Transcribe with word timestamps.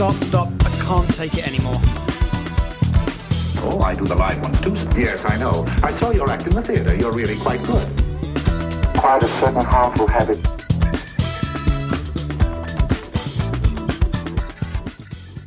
Stop, 0.00 0.24
stop. 0.24 0.48
I 0.64 0.70
can't 0.82 1.14
take 1.14 1.34
it 1.34 1.46
anymore. 1.46 1.78
Oh, 3.62 3.82
I 3.84 3.94
do 3.94 4.06
the 4.06 4.14
live 4.14 4.40
ones 4.40 4.58
too. 4.62 4.72
Yes, 4.98 5.22
I 5.26 5.36
know. 5.36 5.66
I 5.82 5.92
saw 6.00 6.10
your 6.10 6.30
act 6.30 6.46
in 6.46 6.54
the 6.54 6.62
theater. 6.62 6.94
You're 6.94 7.12
really 7.12 7.36
quite 7.36 7.62
good. 7.64 7.86
Quite 8.96 9.22
a 9.22 9.28
certain 9.28 9.62
harmful 9.62 10.06
habit. 10.06 10.38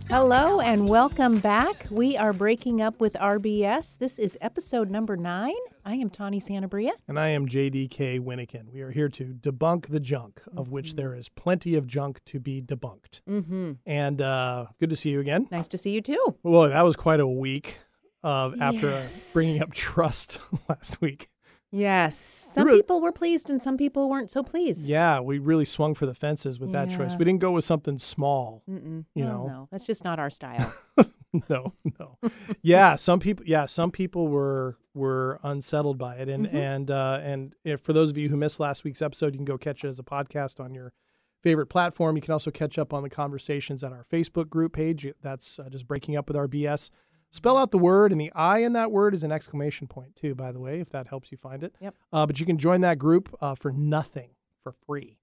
Hello 0.08 0.60
and 0.60 0.88
welcome 0.88 1.40
back. 1.40 1.88
We 1.90 2.16
are 2.16 2.32
breaking 2.32 2.80
up 2.80 3.00
with 3.00 3.20
our 3.20 3.40
BS. 3.40 3.98
This 3.98 4.20
is 4.20 4.38
episode 4.40 4.92
number 4.92 5.18
nine. 5.18 5.56
I 5.86 5.96
am 5.96 6.10
Tawny 6.10 6.40
Santabria. 6.40 6.92
And 7.08 7.20
I 7.20 7.30
am 7.30 7.46
JDK 7.48 8.20
Winnikin. 8.22 8.70
We 8.72 8.82
are 8.82 8.92
here 8.92 9.10
to 9.10 9.26
debunk 9.34 9.88
the 9.90 10.00
junk, 10.00 10.42
of 10.56 10.70
which 10.72 10.96
there 10.96 11.14
is 11.14 11.28
plenty 11.28 11.76
of 11.76 11.88
junk 11.88 12.22
to 12.26 12.40
be 12.40 12.62
debunked. 12.62 13.22
Mm-hmm. 13.30 13.74
And 13.86 14.22
uh, 14.22 14.68
good 14.80 14.90
to 14.92 14.96
see 14.96 15.10
you 15.10 15.20
again. 15.20 15.48
Nice 15.52 15.68
to 15.70 15.78
see 15.78 15.92
you 15.92 16.02
too. 16.02 16.38
Well, 16.42 16.70
that 16.70 16.84
was 16.84 16.96
quite 16.96 17.20
a 17.20 17.28
week 17.28 17.80
of 18.24 18.62
after 18.62 18.88
uh, 18.88 18.92
Yes. 18.92 19.34
bringing 19.34 19.62
up 19.62 19.74
trust 19.74 20.40
last 20.70 21.02
week. 21.02 21.28
Yes. 21.70 22.16
Some 22.18 22.66
really- 22.68 22.80
people 22.80 23.02
were 23.02 23.12
pleased 23.12 23.50
and 23.50 23.62
some 23.62 23.76
people 23.78 24.10
weren't 24.10 24.32
so 24.32 24.42
pleased. 24.42 24.86
Yeah, 24.86 25.20
we 25.20 25.38
really 25.40 25.66
swung 25.66 25.96
for 25.96 26.06
the 26.06 26.14
fences 26.14 26.60
with 26.62 26.72
that 26.72 26.92
choice. 26.92 27.16
We 27.18 27.26
didn't 27.26 27.42
go 27.42 27.52
with 27.52 27.66
something 27.66 27.98
small. 27.98 28.64
Mm-mm. 28.70 29.04
You 29.16 29.26
No, 29.26 29.30
know. 29.32 29.48
no, 29.48 29.68
that's 29.72 29.86
just 29.86 30.06
not 30.06 30.18
our 30.20 30.30
style. 30.30 30.74
no, 31.50 31.74
no. 32.00 32.18
yeah, 32.62 32.96
some 32.96 33.20
people. 33.20 33.46
Yeah, 33.48 33.66
some 33.66 33.92
people 33.92 34.28
were 34.28 34.78
were 34.94 35.40
unsettled 35.44 35.98
by 35.98 36.16
it, 36.18 36.30
and 36.30 36.48
Mhm. 36.48 36.54
and 36.54 36.92
uh, 36.92 37.20
and 37.24 37.56
if, 37.64 37.82
for 37.82 37.94
those 37.94 38.12
of 38.12 38.18
you 38.18 38.30
who 38.30 38.38
missed 38.38 38.60
last 38.60 38.84
week's 38.84 39.02
episode, 39.02 39.34
you 39.34 39.40
can 39.40 39.46
go 39.46 39.58
catch 39.58 39.84
it 39.84 39.88
as 39.88 39.98
a 40.00 40.04
podcast 40.04 40.60
on 40.64 40.74
your 40.76 40.94
favorite 41.42 41.68
platform. 41.68 42.16
You 42.16 42.22
can 42.22 42.32
also 42.34 42.52
catch 42.52 42.78
up 42.78 42.94
on 42.94 43.04
the 43.04 43.10
conversations 43.10 43.84
at 43.84 43.92
our 43.92 44.04
Facebook 44.04 44.50
group 44.50 44.74
page. 44.74 45.08
That's 45.22 45.58
uh, 45.60 45.70
just 45.70 45.88
breaking 45.88 46.16
up 46.16 46.28
with 46.28 46.38
our 46.38 46.48
BS. 46.48 46.90
Spell 47.32 47.58
out 47.58 47.72
the 47.72 47.80
word, 47.80 48.12
and 48.12 48.22
the 48.22 48.32
I 48.36 48.60
in 48.60 48.74
that 48.74 48.92
word 48.92 49.16
is 49.16 49.24
an 49.24 49.32
exclamation 49.32 49.88
point 49.88 50.16
too. 50.16 50.36
By 50.36 50.52
the 50.52 50.60
way, 50.60 50.80
if 50.80 50.90
that 50.92 51.08
helps 51.08 51.32
you 51.32 51.38
find 51.38 51.64
it. 51.64 51.74
Yep. 51.82 51.96
Uh, 52.12 52.26
but 52.28 52.40
you 52.40 52.46
can 52.46 52.58
join 52.60 52.82
that 52.82 53.00
group 53.00 53.36
uh, 53.42 53.56
for 53.56 53.72
nothing 53.72 54.30
for 54.62 54.72
free 54.86 55.18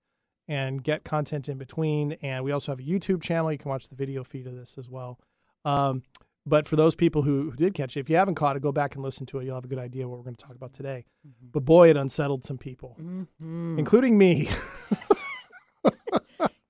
and 0.49 0.83
get 0.83 1.05
content 1.05 1.49
in 1.49 1.57
between. 1.57 2.13
And 2.21 2.43
we 2.45 2.51
also 2.51 2.73
have 2.73 2.81
a 2.81 2.83
YouTube 2.83 3.23
channel. 3.23 3.53
You 3.53 3.59
can 3.59 3.69
watch 3.71 3.87
the 3.89 3.95
video 3.95 4.25
feed 4.25 4.49
of 4.49 4.57
this 4.57 4.77
as 4.77 4.89
well. 4.89 5.21
Um, 5.65 6.03
but 6.47 6.67
for 6.67 6.77
those 6.77 6.95
people 6.95 7.23
who, 7.23 7.51
who 7.51 7.57
did 7.57 7.75
catch 7.75 7.97
it, 7.97 8.01
if 8.01 8.09
you 8.11 8.17
haven't 8.17 8.35
caught 8.37 8.57
it, 8.57 8.63
go 8.63 8.73
back 8.73 8.95
and 8.95 9.05
listen 9.05 9.27
to 9.27 9.39
it. 9.39 9.45
You'll 9.45 9.55
have 9.57 9.65
a 9.65 9.69
good 9.69 9.79
idea 9.79 10.09
what 10.09 10.17
we're 10.19 10.25
going 10.25 10.37
to 10.37 10.45
talk 10.45 10.57
about 10.57 10.73
today. 10.73 11.05
But 11.53 11.65
boy, 11.67 11.91
it 11.91 11.97
unsettled 11.97 12.45
some 12.45 12.57
people, 12.59 12.97
Mhm. 13.01 13.79
including 13.79 14.17
me. 14.19 14.49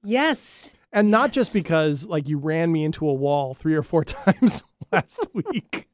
Yes. 0.02 0.74
and 0.92 1.10
not 1.10 1.30
just 1.30 1.52
because 1.52 2.06
like 2.06 2.26
you 2.26 2.38
ran 2.38 2.72
me 2.72 2.84
into 2.84 3.06
a 3.08 3.12
wall 3.12 3.52
three 3.54 3.74
or 3.74 3.82
four 3.82 4.02
times 4.04 4.64
last 4.92 5.20
week, 5.34 5.88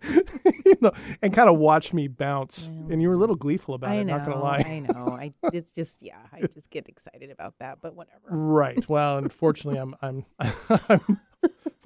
you 0.64 0.77
know, 0.80 0.92
and 1.20 1.34
kind 1.34 1.50
of 1.50 1.58
watched 1.58 1.92
me 1.92 2.06
bounce. 2.08 2.69
And 2.69 3.02
you 3.02 3.08
were 3.08 3.14
a 3.14 3.19
little 3.19 3.34
gleeful 3.34 3.74
about 3.74 3.91
it. 3.91 3.98
I 3.98 4.00
it, 4.00 4.05
know. 4.05 4.17
not 4.17 4.24
going 4.27 4.36
to 4.39 4.42
lie. 4.42 4.64
I 4.64 4.78
know. 4.78 5.08
I 5.20 5.33
it's 5.52 5.72
just 5.72 6.02
yeah, 6.02 6.19
I 6.33 6.42
just 6.47 6.70
get 6.70 6.89
excited 6.89 7.30
about 7.30 7.55
that, 7.58 7.78
but 7.83 7.94
whatever. 7.97 8.28
Right. 8.30 8.89
Well, 8.89 9.19
unfortunately, 9.19 9.80
I'm 9.80 9.97
I'm, 10.00 10.24
I'm 10.39 11.20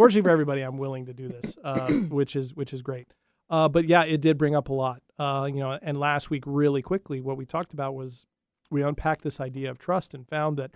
fortunately 0.01 0.27
for 0.27 0.31
everybody, 0.31 0.62
I'm 0.62 0.78
willing 0.78 1.05
to 1.05 1.12
do 1.12 1.28
this, 1.28 1.59
uh, 1.62 1.93
which 2.09 2.34
is 2.34 2.55
which 2.55 2.72
is 2.72 2.81
great. 2.81 3.12
Uh, 3.50 3.69
but 3.69 3.87
yeah, 3.87 4.03
it 4.03 4.22
did 4.22 4.38
bring 4.38 4.55
up 4.55 4.71
a 4.71 4.72
lot. 4.72 5.03
Uh, 5.19 5.47
you 5.53 5.61
know, 5.61 5.78
and 5.83 6.00
last 6.00 6.31
week, 6.31 6.43
really 6.47 6.81
quickly, 6.81 7.21
what 7.21 7.37
we 7.37 7.44
talked 7.44 7.75
about 7.75 7.94
was 7.94 8.25
we 8.71 8.83
unpacked 8.83 9.21
this 9.22 9.41
idea 9.41 9.71
of 9.71 9.78
trust 9.78 10.15
and 10.15 10.27
found 10.27 10.56
that 10.56 10.71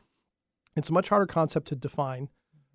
it's 0.76 0.90
a 0.90 0.92
much 0.92 1.08
harder 1.08 1.24
concept 1.24 1.68
to 1.68 1.74
define, 1.74 2.28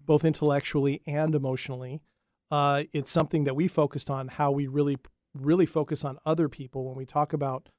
both 0.03 0.25
intellectually 0.25 1.03
and 1.05 1.35
emotionally. 1.35 2.01
Uh, 2.49 2.85
it's 2.93 3.11
something 3.11 3.43
that 3.43 3.55
we 3.55 3.67
focused 3.67 4.09
on 4.09 4.29
how 4.29 4.49
we 4.49 4.65
really 4.65 4.97
really 5.35 5.67
focus 5.67 6.03
on 6.03 6.17
other 6.25 6.49
people 6.49 6.83
when 6.87 6.95
we 6.95 7.05
talk 7.05 7.31
about 7.31 7.69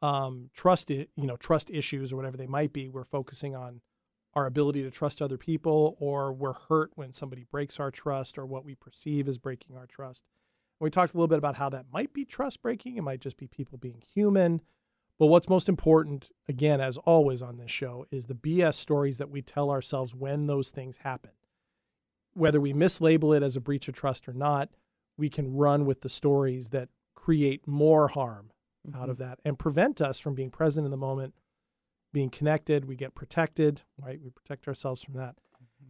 um, 0.00 0.48
trust. 0.54 0.88
You 0.88 1.06
know, 1.16 1.36
trust 1.36 1.68
issues 1.70 2.14
or 2.14 2.16
whatever 2.16 2.38
they 2.38 2.46
might 2.46 2.72
be. 2.72 2.88
We're 2.88 3.04
focusing 3.04 3.54
on 3.54 3.82
our 4.36 4.46
ability 4.46 4.82
to 4.82 4.90
trust 4.90 5.22
other 5.22 5.38
people, 5.38 5.96
or 5.98 6.32
we're 6.32 6.52
hurt 6.52 6.92
when 6.94 7.12
somebody 7.12 7.44
breaks 7.50 7.80
our 7.80 7.90
trust, 7.90 8.36
or 8.38 8.44
what 8.44 8.64
we 8.64 8.74
perceive 8.74 9.26
as 9.26 9.38
breaking 9.38 9.76
our 9.76 9.86
trust. 9.86 10.22
We 10.78 10.90
talked 10.90 11.14
a 11.14 11.16
little 11.16 11.26
bit 11.26 11.38
about 11.38 11.56
how 11.56 11.70
that 11.70 11.86
might 11.90 12.12
be 12.12 12.26
trust 12.26 12.60
breaking. 12.60 12.98
It 12.98 13.02
might 13.02 13.22
just 13.22 13.38
be 13.38 13.46
people 13.46 13.78
being 13.78 14.02
human. 14.14 14.60
But 15.18 15.28
what's 15.28 15.48
most 15.48 15.70
important, 15.70 16.30
again, 16.46 16.82
as 16.82 16.98
always 16.98 17.40
on 17.40 17.56
this 17.56 17.70
show, 17.70 18.04
is 18.10 18.26
the 18.26 18.34
BS 18.34 18.74
stories 18.74 19.16
that 19.16 19.30
we 19.30 19.40
tell 19.40 19.70
ourselves 19.70 20.14
when 20.14 20.46
those 20.46 20.70
things 20.70 20.98
happen. 20.98 21.30
Whether 22.34 22.60
we 22.60 22.74
mislabel 22.74 23.34
it 23.34 23.42
as 23.42 23.56
a 23.56 23.60
breach 23.60 23.88
of 23.88 23.94
trust 23.94 24.28
or 24.28 24.34
not, 24.34 24.68
we 25.16 25.30
can 25.30 25.54
run 25.54 25.86
with 25.86 26.02
the 26.02 26.10
stories 26.10 26.68
that 26.70 26.90
create 27.14 27.66
more 27.66 28.08
harm 28.08 28.50
out 28.94 29.02
mm-hmm. 29.02 29.10
of 29.12 29.18
that 29.18 29.38
and 29.46 29.58
prevent 29.58 30.02
us 30.02 30.18
from 30.18 30.34
being 30.34 30.50
present 30.50 30.84
in 30.84 30.90
the 30.90 30.98
moment, 30.98 31.32
being 32.12 32.30
connected. 32.30 32.84
We 32.86 32.96
get 32.96 33.14
protected, 33.14 33.82
right? 33.98 34.20
We 34.22 34.30
protect 34.30 34.66
ourselves 34.68 35.02
from 35.02 35.14
that. 35.14 35.36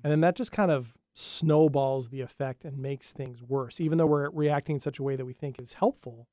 And 0.03 0.11
then 0.11 0.21
that 0.21 0.37
just 0.37 0.53
kind 0.53 0.71
of 0.71 0.97
snowballs 1.15 2.09
the 2.11 2.21
effect 2.21 2.65
and 2.65 2.79
makes 2.79 3.13
things 3.13 3.43
worse. 3.43 3.81
Even 3.81 3.99
though 3.99 4.07
we're 4.07 4.31
reacting 4.31 4.77
in 4.77 4.81
such 4.81 4.99
a 4.99 5.03
way 5.03 5.17
that 5.17 5.25
we 5.25 5.33
think 5.33 5.59
is 5.59 5.75
helpful, 5.75 6.29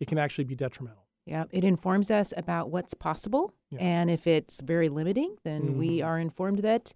it 0.00 0.06
can 0.08 0.18
actually 0.18 0.44
be 0.44 0.54
detrimental. 0.54 1.06
Yeah, 1.26 1.44
it 1.50 1.64
informs 1.64 2.10
us 2.10 2.32
about 2.36 2.70
what's 2.70 2.94
possible. 2.94 3.52
Yeah. 3.70 3.78
And 3.80 4.10
if 4.10 4.26
it's 4.26 4.60
very 4.62 4.88
limiting, 4.88 5.36
then 5.44 5.76
we 5.76 5.98
Mhm. 5.98 6.06
are 6.06 6.18
informed 6.18 6.60
that 6.60 6.94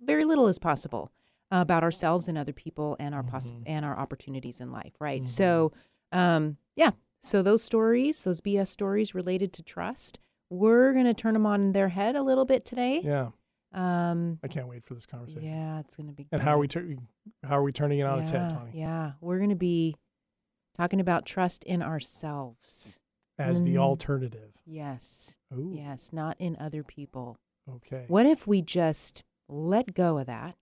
very 0.00 0.24
little 0.24 0.46
is 0.48 0.58
possible 0.58 1.12
about 1.50 1.82
ourselves 1.82 2.26
and 2.28 2.38
other 2.38 2.52
people 2.52 2.96
and 2.98 3.14
our 3.14 3.22
poss- 3.22 3.50
Mhm. 3.50 3.62
and 3.66 3.84
our 3.84 3.98
opportunities 3.98 4.60
in 4.60 4.72
life, 4.72 4.94
right? 5.00 5.28
So, 5.28 5.72
um, 6.12 6.56
yeah, 6.76 6.92
so 7.20 7.42
those 7.42 7.62
stories, 7.62 8.24
those 8.24 8.40
BS 8.40 8.70
stories 8.70 9.14
related 9.14 9.52
to 9.54 9.62
trust, 9.62 10.18
we're 10.50 10.92
going 10.92 11.06
to 11.06 11.14
turn 11.14 11.32
them 11.34 11.46
on 11.46 11.72
their 11.72 11.88
head 11.88 12.16
a 12.16 12.22
little 12.22 12.44
bit 12.44 12.64
today. 12.64 13.00
Yeah, 13.02 13.30
Um, 13.72 14.38
I 14.42 14.48
can't 14.48 14.68
wait 14.68 14.84
for 14.84 14.94
this 14.94 15.06
conversation. 15.06 15.44
yeah, 15.44 15.78
it's 15.80 15.96
going 15.96 16.08
to 16.08 16.12
be 16.12 16.26
And 16.32 16.42
how 16.42 16.56
are 16.56 16.58
we 16.58 16.66
good. 16.66 16.98
tur- 16.98 17.48
how 17.48 17.56
are 17.58 17.62
we 17.62 17.72
turning 17.72 18.00
it 18.00 18.02
on 18.02 18.16
yeah, 18.16 18.20
its 18.20 18.30
head, 18.30 18.50
Tony? 18.58 18.72
Yeah, 18.74 19.12
we're 19.20 19.38
going 19.38 19.50
to 19.50 19.56
be 19.56 19.94
talking 20.76 21.00
about 21.00 21.24
trust 21.24 21.62
in 21.64 21.82
ourselves. 21.82 22.98
As 23.38 23.62
the 23.62 23.76
Mm. 23.76 23.80
alternative. 23.80 24.52
Yes. 24.66 25.38
Ooh, 25.54 25.72
Yes, 25.74 26.12
not 26.12 26.36
in 26.38 26.56
other 26.60 26.82
people. 26.82 27.38
okay. 27.76 28.04
What 28.08 28.26
if 28.26 28.46
we 28.46 28.60
just 28.60 29.22
let 29.48 29.94
go 29.94 30.18
of 30.18 30.26
that 30.26 30.56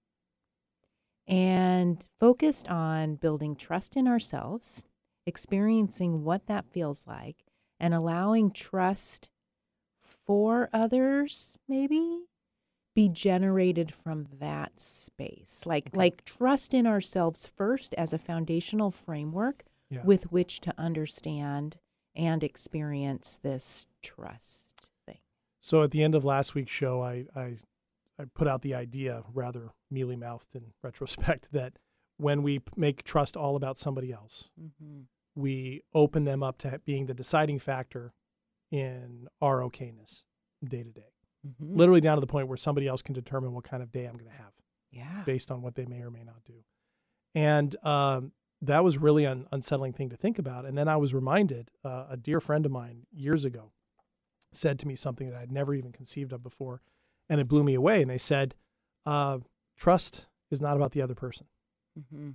and 1.27 2.07
focused 2.21 2.69
on 2.69 3.17
building 3.17 3.57
trust 3.57 3.97
in 3.97 4.07
ourselves, 4.09 4.87
experiencing 5.27 6.25
what 6.25 6.47
that 6.47 6.67
feels 6.71 7.07
like, 7.07 7.45
and 7.81 7.93
allowing 7.95 8.51
trust 8.51 9.29
for 10.29 10.69
others, 10.73 11.57
maybe 11.67 12.21
be 12.95 13.09
generated 13.09 13.93
from 13.95 14.27
that 14.41 14.81
space 14.81 15.63
like 15.65 15.89
like 15.95 16.25
trust 16.25 16.75
in 16.75 16.85
ourselves 16.85 17.47
first 17.47 17.95
as 17.95 18.13
a 18.13 18.19
foundational 18.19 18.91
framework 18.91 19.65
Yeah. 19.89 20.03
with 20.05 20.33
which 20.33 20.59
to 20.61 20.75
understand 20.77 21.77
and 22.17 22.43
experience 22.43 23.39
this 23.41 23.87
trust 24.03 24.91
thing 25.07 25.19
So 25.61 25.83
at 25.85 25.93
the 25.93 26.03
end 26.03 26.17
of 26.17 26.25
last 26.25 26.57
week's 26.57 26.73
show, 26.73 27.01
I, 27.01 27.27
I, 27.37 27.59
I 28.19 28.25
put 28.35 28.49
out 28.49 28.63
the 28.63 28.75
idea, 28.75 29.23
rather 29.33 29.71
mealy 29.91 30.17
mouthed 30.17 30.57
in 30.57 30.73
retrospect, 30.83 31.53
that 31.53 31.75
when 32.17 32.43
we 32.43 32.61
make 32.75 33.05
trust 33.05 33.37
all 33.37 33.55
about 33.55 33.79
somebody 33.79 34.13
else, 34.13 34.51
mm-hmm. 34.61 35.03
we 35.37 35.83
open 35.95 36.25
them 36.25 36.43
up 36.43 36.59
to 36.59 36.81
being 36.85 37.07
the 37.07 37.15
deciding 37.15 37.61
factor 37.61 38.13
in 38.71 39.29
our 39.41 39.61
okayness 39.61 40.23
day 40.65 40.83
to 40.83 40.91
day. 40.91 41.13
Mm-hmm. 41.47 41.77
Literally 41.77 42.01
down 42.01 42.17
to 42.17 42.21
the 42.21 42.27
point 42.27 42.49
where 42.49 42.57
somebody 42.57 42.87
else 42.89 43.03
can 43.03 43.15
determine 43.15 43.53
what 43.53 43.65
kind 43.65 43.83
of 43.83 43.93
day 43.93 44.07
I'm 44.07 44.15
going 44.15 44.31
to 44.31 44.37
have 44.37 44.53
yeah 44.91 45.23
based 45.25 45.51
on 45.51 45.63
what 45.63 45.75
they 45.75 45.87
may 45.87 46.01
or 46.01 46.11
may 46.11 46.25
not 46.25 46.45
do. 46.45 46.65
And 47.35 47.77
um, 47.85 48.33
that 48.63 48.83
was 48.83 48.99
really 48.99 49.25
an 49.25 49.47
unsettling 49.53 49.93
thing 49.93 50.09
to 50.11 50.17
think 50.17 50.39
about. 50.39 50.65
And 50.65 50.77
then 50.77 50.89
I 50.89 50.97
was 50.97 51.15
reminded 51.15 51.71
uh, 51.85 52.07
a 52.11 52.17
dear 52.17 52.41
friend 52.41 52.67
of 52.67 52.73
mine 52.73 53.07
years 53.13 53.45
ago 53.45 53.73
said 54.53 54.79
to 54.79 54.89
me 54.89 54.97
something 54.97 55.31
that 55.31 55.39
I'd 55.39 55.53
never 55.53 55.75
even 55.75 55.93
conceived 55.93 56.33
of 56.33 56.43
before, 56.43 56.81
and 57.29 57.41
it 57.41 57.49
blew 57.49 57.63
me 57.63 57.75
away. 57.75 58.01
And 58.01 58.11
they 58.11 58.19
said, 58.19 58.55
uh, 59.05 59.39
"Trust 59.77 60.27
is 60.51 60.61
not 60.61 60.77
about 60.77 60.93
the 60.93 61.03
other 61.03 61.15
person." 61.15 61.47
mm-hmm. 61.99 62.31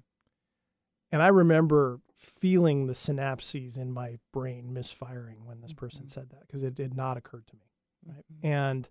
And 1.14 1.22
I 1.22 1.28
remember 1.28 2.02
feeling 2.16 2.88
the 2.88 2.94
synapses 2.94 3.78
in 3.78 3.92
my 3.94 4.18
brain 4.32 4.74
misfiring 4.74 5.46
when 5.46 5.62
this 5.62 5.72
person 5.74 6.06
Mhm. 6.06 6.10
said 6.10 6.30
that 6.32 6.42
because 6.48 6.64
it 6.64 6.74
did 6.74 6.96
not 6.96 7.18
occur 7.18 7.42
to 7.42 7.56
me. 7.56 7.72
Right. 8.06 8.26
Mhm. 8.34 8.46
And 8.46 8.90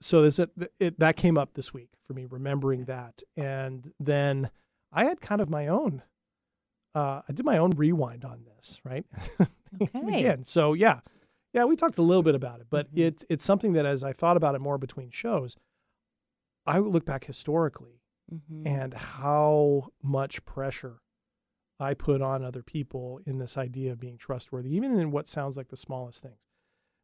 so 0.00 0.20
this 0.20 0.38
it, 0.38 0.50
it 0.78 0.98
that 0.98 1.16
came 1.16 1.38
up 1.38 1.54
this 1.54 1.72
week 1.72 1.90
for 2.02 2.12
me, 2.12 2.24
remembering 2.26 2.84
that. 2.86 3.22
And 3.36 3.92
then 4.00 4.50
I 4.92 5.04
had 5.04 5.20
kind 5.20 5.40
of 5.40 5.48
my 5.48 5.68
own. 5.68 6.02
Uh, 6.94 7.22
I 7.28 7.32
did 7.32 7.44
my 7.46 7.58
own 7.58 7.70
rewind 7.70 8.24
on 8.24 8.44
this, 8.44 8.80
right? 8.84 9.06
Okay. 9.82 10.20
Again, 10.20 10.42
so 10.44 10.72
yeah, 10.72 11.00
yeah, 11.52 11.64
we 11.64 11.76
talked 11.76 11.98
a 11.98 12.02
little 12.02 12.22
bit 12.22 12.34
about 12.34 12.60
it, 12.60 12.66
but 12.70 12.90
Mhm. 12.94 12.98
it's 12.98 13.24
it's 13.28 13.44
something 13.44 13.74
that 13.74 13.84
as 13.84 14.02
I 14.02 14.12
thought 14.14 14.36
about 14.38 14.54
it 14.54 14.60
more 14.60 14.78
between 14.78 15.10
shows, 15.10 15.54
I 16.64 16.80
would 16.80 16.92
look 16.92 17.04
back 17.04 17.24
historically 17.24 18.00
Mhm. 18.32 18.66
and 18.66 18.94
how 18.94 19.90
much 20.02 20.44
pressure 20.44 21.00
I 21.78 21.94
put 21.94 22.22
on 22.22 22.42
other 22.42 22.62
people 22.62 23.20
in 23.26 23.38
this 23.38 23.56
idea 23.58 23.92
of 23.92 24.00
being 24.00 24.16
trustworthy, 24.18 24.74
even 24.74 24.98
in 24.98 25.10
what 25.10 25.28
sounds 25.28 25.56
like 25.56 25.68
the 25.68 25.76
smallest 25.76 26.22
things. 26.22 26.40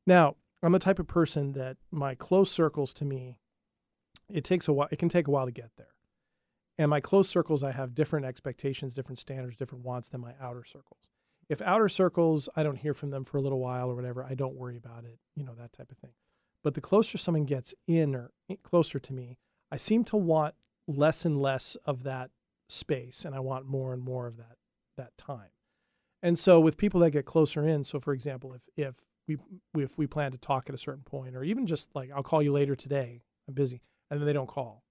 Now, 0.06 0.36
I'm 0.62 0.72
the 0.72 0.78
type 0.78 0.98
of 0.98 1.06
person 1.06 1.52
that 1.52 1.76
my 1.90 2.14
close 2.14 2.50
circles 2.50 2.94
to 2.94 3.04
me, 3.04 3.38
it 4.28 4.44
takes 4.44 4.68
a 4.68 4.72
while, 4.72 4.88
it 4.90 4.98
can 4.98 5.08
take 5.08 5.28
a 5.28 5.30
while 5.30 5.46
to 5.46 5.52
get 5.52 5.76
there. 5.76 5.94
And 6.78 6.88
my 6.88 7.00
close 7.00 7.28
circles, 7.28 7.62
I 7.62 7.72
have 7.72 7.94
different 7.94 8.24
expectations, 8.24 8.94
different 8.94 9.18
standards, 9.18 9.56
different 9.56 9.84
wants 9.84 10.08
than 10.08 10.20
my 10.20 10.34
outer 10.40 10.64
circles. 10.64 11.08
If 11.48 11.60
outer 11.60 11.88
circles, 11.88 12.48
I 12.56 12.62
don't 12.62 12.76
hear 12.76 12.94
from 12.94 13.10
them 13.10 13.24
for 13.24 13.36
a 13.36 13.42
little 13.42 13.60
while 13.60 13.90
or 13.90 13.94
whatever, 13.94 14.24
I 14.24 14.34
don't 14.34 14.56
worry 14.56 14.76
about 14.76 15.04
it, 15.04 15.18
you 15.34 15.44
know, 15.44 15.54
that 15.54 15.72
type 15.72 15.90
of 15.90 15.98
thing. 15.98 16.14
But 16.62 16.74
the 16.74 16.80
closer 16.80 17.18
someone 17.18 17.44
gets 17.44 17.74
in 17.86 18.14
or 18.14 18.30
closer 18.62 18.98
to 18.98 19.12
me, 19.12 19.38
I 19.70 19.76
seem 19.76 20.04
to 20.04 20.16
want 20.16 20.54
less 20.96 21.24
and 21.24 21.40
less 21.40 21.76
of 21.84 22.02
that 22.04 22.30
space 22.68 23.24
and 23.24 23.34
I 23.34 23.40
want 23.40 23.66
more 23.66 23.92
and 23.92 24.02
more 24.02 24.26
of 24.26 24.36
that 24.38 24.56
that 24.96 25.16
time. 25.16 25.50
And 26.22 26.38
so 26.38 26.60
with 26.60 26.76
people 26.76 27.00
that 27.00 27.10
get 27.10 27.24
closer 27.26 27.66
in, 27.66 27.84
so 27.84 27.98
for 28.00 28.12
example, 28.12 28.54
if 28.54 28.62
if 28.76 29.04
we 29.26 29.36
if 29.82 29.98
we 29.98 30.06
plan 30.06 30.32
to 30.32 30.38
talk 30.38 30.68
at 30.68 30.74
a 30.74 30.78
certain 30.78 31.02
point 31.04 31.34
or 31.36 31.42
even 31.44 31.66
just 31.66 31.88
like 31.94 32.10
I'll 32.14 32.22
call 32.22 32.42
you 32.42 32.52
later 32.52 32.74
today, 32.76 33.22
I'm 33.48 33.54
busy, 33.54 33.82
and 34.10 34.20
then 34.20 34.26
they 34.26 34.32
don't 34.32 34.48
call. 34.48 34.84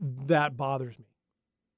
That 0.00 0.56
bothers 0.56 0.98
me. 0.98 1.06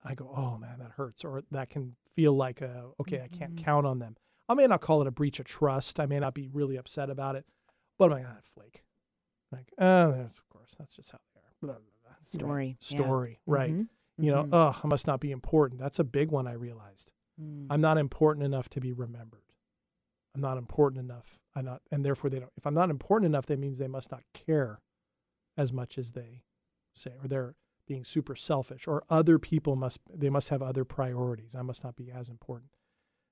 I 0.02 0.14
go, 0.14 0.32
"Oh 0.34 0.58
man, 0.58 0.78
that 0.80 0.92
hurts." 0.92 1.24
Or 1.24 1.42
that 1.50 1.70
can 1.70 1.96
feel 2.12 2.32
like 2.32 2.60
a 2.60 2.90
okay, 3.00 3.20
I 3.22 3.28
can't 3.28 3.54
Mhm. 3.56 3.64
count 3.64 3.86
on 3.86 3.98
them. 3.98 4.16
I 4.48 4.54
may 4.54 4.66
not 4.66 4.80
call 4.80 5.00
it 5.02 5.06
a 5.06 5.10
breach 5.12 5.38
of 5.40 5.46
trust. 5.46 6.00
I 6.00 6.06
may 6.06 6.18
not 6.18 6.34
be 6.34 6.48
really 6.48 6.76
upset 6.76 7.10
about 7.10 7.36
it, 7.36 7.46
but 7.98 8.06
I'm 8.06 8.22
like, 8.22 8.26
ah, 8.26 8.40
flake. 8.42 8.82
Like, 9.52 9.72
oh, 9.78 10.10
of 10.22 10.48
course, 10.48 10.74
that's 10.78 10.96
just 10.96 11.10
how 11.12 11.18
they 11.34 11.40
are. 11.40 11.52
Blah, 11.60 11.72
blah, 11.74 11.82
blah. 11.82 11.97
Right. 12.18 12.24
Story, 12.24 12.76
yeah. 12.80 12.98
Story, 12.98 13.40
right. 13.46 13.72
Mhm. 13.74 13.88
You 14.18 14.32
know, 14.32 14.44
Mhm. 14.44 14.48
oh, 14.52 14.80
I 14.82 14.86
must 14.88 15.06
not 15.06 15.20
be 15.20 15.30
important. 15.30 15.80
That's 15.80 15.98
a 15.98 16.04
big 16.04 16.30
one 16.30 16.46
I 16.46 16.52
realized. 16.52 17.10
Mm. 17.40 17.66
I'm 17.70 17.80
not 17.80 17.98
important 17.98 18.44
enough 18.44 18.68
to 18.70 18.80
be 18.80 18.92
remembered. 18.92 19.44
I'm 20.34 20.40
not 20.40 20.58
important 20.58 20.98
enough. 21.00 21.38
I'm 21.54 21.64
not, 21.64 21.82
and 21.90 22.04
therefore 22.04 22.28
they 22.30 22.40
don't. 22.40 22.52
If 22.56 22.66
I'm 22.66 22.74
not 22.74 22.90
important 22.90 23.26
enough, 23.26 23.46
that 23.46 23.58
means 23.58 23.78
they 23.78 23.88
must 23.88 24.10
not 24.10 24.24
care 24.32 24.80
as 25.56 25.72
much 25.72 25.98
as 25.98 26.12
they 26.12 26.42
say, 26.94 27.12
or 27.22 27.28
they're 27.28 27.54
being 27.86 28.04
super 28.04 28.34
selfish, 28.34 28.86
or 28.86 29.02
other 29.08 29.38
people 29.38 29.74
must 29.76 30.00
they 30.12 30.30
must 30.30 30.48
have 30.50 30.62
other 30.62 30.84
priorities. 30.84 31.54
I 31.54 31.62
must 31.62 31.82
not 31.84 31.96
be 31.96 32.10
as 32.10 32.28
important. 32.28 32.70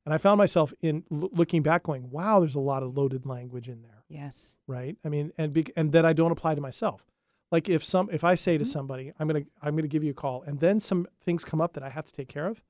And 0.05 0.15
I 0.15 0.19
found 0.19 0.39
myself 0.39 0.73
in 0.81 1.05
l- 1.11 1.29
looking 1.33 1.63
back, 1.63 1.83
going, 1.83 2.11
"Wow, 2.11 2.39
there's 2.41 2.55
a 2.55 2.61
lot 2.61 2.83
of 2.85 2.97
loaded 2.97 3.27
language 3.27 3.69
in 3.69 3.83
there." 3.83 4.05
Yes. 4.09 4.59
right? 4.69 4.97
I 5.05 5.09
mean, 5.09 5.33
and 5.37 5.53
be, 5.53 5.67
and 5.77 5.91
that 5.93 6.05
I 6.07 6.13
don't 6.13 6.31
apply 6.31 6.55
to 6.55 6.61
myself. 6.61 7.11
Like 7.53 7.69
if 7.69 7.85
some 7.85 8.09
if 8.13 8.25
I 8.25 8.35
say 8.35 8.59
to 8.59 8.65
Mhm. 8.65 8.69
somebody, 8.69 9.13
I'm 9.19 9.29
gonna 9.29 9.45
I'm 9.63 9.77
gonna 9.77 9.89
give 9.89 10.03
you 10.05 10.11
a 10.11 10.15
call, 10.15 10.43
and 10.43 10.59
then 10.61 10.81
some 10.81 11.07
things 11.21 11.45
come 11.45 11.61
up 11.61 11.75
that 11.75 11.83
I 11.83 11.91
have 11.91 12.05
to 12.07 12.13
take 12.13 12.29
care 12.29 12.47
of, 12.49 12.63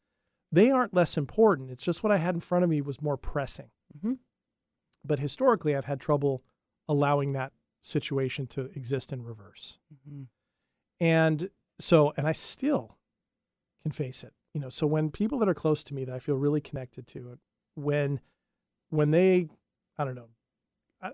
they 0.52 0.70
aren't 0.70 0.94
less 0.94 1.16
important. 1.16 1.70
It's 1.70 1.84
just 1.84 2.02
what 2.02 2.12
I 2.12 2.18
had 2.18 2.34
in 2.34 2.40
front 2.40 2.62
of 2.64 2.70
me 2.70 2.80
was 2.82 3.00
more 3.00 3.16
pressing. 3.16 3.70
Mhm. 3.96 4.18
But 5.04 5.18
historically, 5.18 5.74
I've 5.74 5.86
had 5.86 6.00
trouble 6.00 6.42
allowing 6.88 7.32
that 7.32 7.52
situation 7.82 8.46
to 8.48 8.62
exist 8.76 9.12
in 9.12 9.22
reverse, 9.22 9.78
Mhm. 9.92 10.28
and 11.00 11.50
so 11.78 12.12
and 12.16 12.26
I 12.26 12.32
still 12.32 12.98
can 13.82 13.92
face 13.92 14.22
it. 14.24 14.34
You 14.52 14.60
know, 14.60 14.68
so 14.68 14.86
when 14.86 15.10
people 15.10 15.38
that 15.38 15.48
are 15.48 15.54
close 15.54 15.84
to 15.84 15.94
me 15.94 16.04
that 16.04 16.14
I 16.14 16.18
feel 16.18 16.36
really 16.36 16.60
connected 16.60 17.06
to, 17.08 17.38
when 17.74 18.20
when 18.90 19.10
they 19.10 19.48
I 19.98 20.04
don't 20.04 20.14
know 20.14 20.28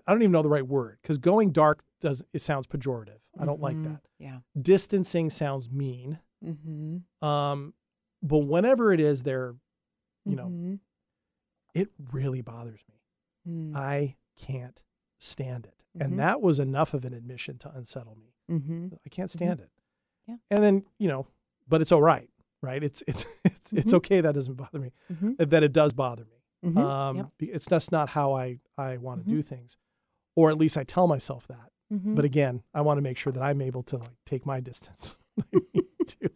I 0.07 0.11
don't 0.11 0.21
even 0.21 0.31
know 0.31 0.41
the 0.41 0.49
right 0.49 0.67
word 0.67 0.97
because 1.01 1.17
going 1.17 1.51
dark 1.51 1.83
does 2.01 2.23
it 2.33 2.41
sounds 2.41 2.67
pejorative. 2.67 3.19
I 3.39 3.45
don't 3.45 3.61
like 3.61 3.75
Mhm. 3.77 3.83
that. 3.85 4.01
Yeah. 4.19 4.39
Distancing 4.59 5.29
sounds 5.29 5.69
mean. 5.69 6.19
Mm-hmm. 6.43 7.25
Um, 7.25 7.73
but 8.21 8.39
whenever 8.39 8.91
it 8.93 8.99
is 8.99 9.23
there, 9.23 9.55
you 10.25 10.35
know, 10.35 10.47
Mhm. 10.47 10.79
it 11.73 11.89
really 12.11 12.41
bothers 12.41 12.81
me. 12.89 13.01
Mm. 13.47 13.75
I 13.75 14.15
can't 14.37 14.79
stand 15.19 15.65
it. 15.65 15.83
And 15.99 16.19
that 16.19 16.41
was 16.41 16.59
enough 16.59 16.93
of 16.93 17.05
an 17.05 17.13
admission 17.13 17.57
to 17.59 17.71
unsettle 17.75 18.15
me. 18.15 18.33
Mhm. 18.49 18.97
I 19.05 19.09
can't 19.09 19.29
stand 19.29 19.59
it. 19.59 19.69
Yeah. 20.27 20.37
And 20.49 20.63
then, 20.63 20.85
you 20.97 21.07
know, 21.07 21.27
but 21.67 21.81
it's 21.81 21.91
all 21.91 22.01
right, 22.01 22.29
right? 22.61 22.83
It's 22.83 23.03
it's 23.07 23.25
it's, 23.45 23.73
it's 23.73 23.93
okay 23.93 24.21
that 24.21 24.33
doesn't 24.33 24.55
bother 24.55 24.79
me. 24.79 24.91
That 25.37 25.63
it 25.63 25.71
does 25.73 25.93
bother 25.93 26.25
me. 26.25 26.42
Mhm. 26.63 26.77
Um, 26.77 27.17
Yep. 27.17 27.29
it's 27.39 27.65
just 27.65 27.91
not 27.91 28.09
how 28.09 28.33
I 28.33 28.59
I 28.77 28.97
want 28.97 29.25
to 29.25 29.25
Mhm. 29.29 29.35
do 29.35 29.41
things, 29.41 29.77
or 30.35 30.49
at 30.49 30.57
least 30.57 30.77
I 30.77 30.83
tell 30.83 31.07
myself 31.07 31.45
that. 31.47 31.71
Mhm. 31.91 32.15
But 32.15 32.25
again, 32.25 32.63
I 32.73 32.81
want 32.81 32.97
to 32.97 33.01
make 33.01 33.17
sure 33.17 33.31
that 33.33 33.43
I'm 33.43 33.61
able 33.61 33.83
to 33.83 33.97
like 33.97 34.17
take 34.25 34.45
my 34.45 34.59
distance. 34.59 35.15
when 35.35 35.45
I 35.53 35.61
need 35.73 36.07
to. 36.07 36.29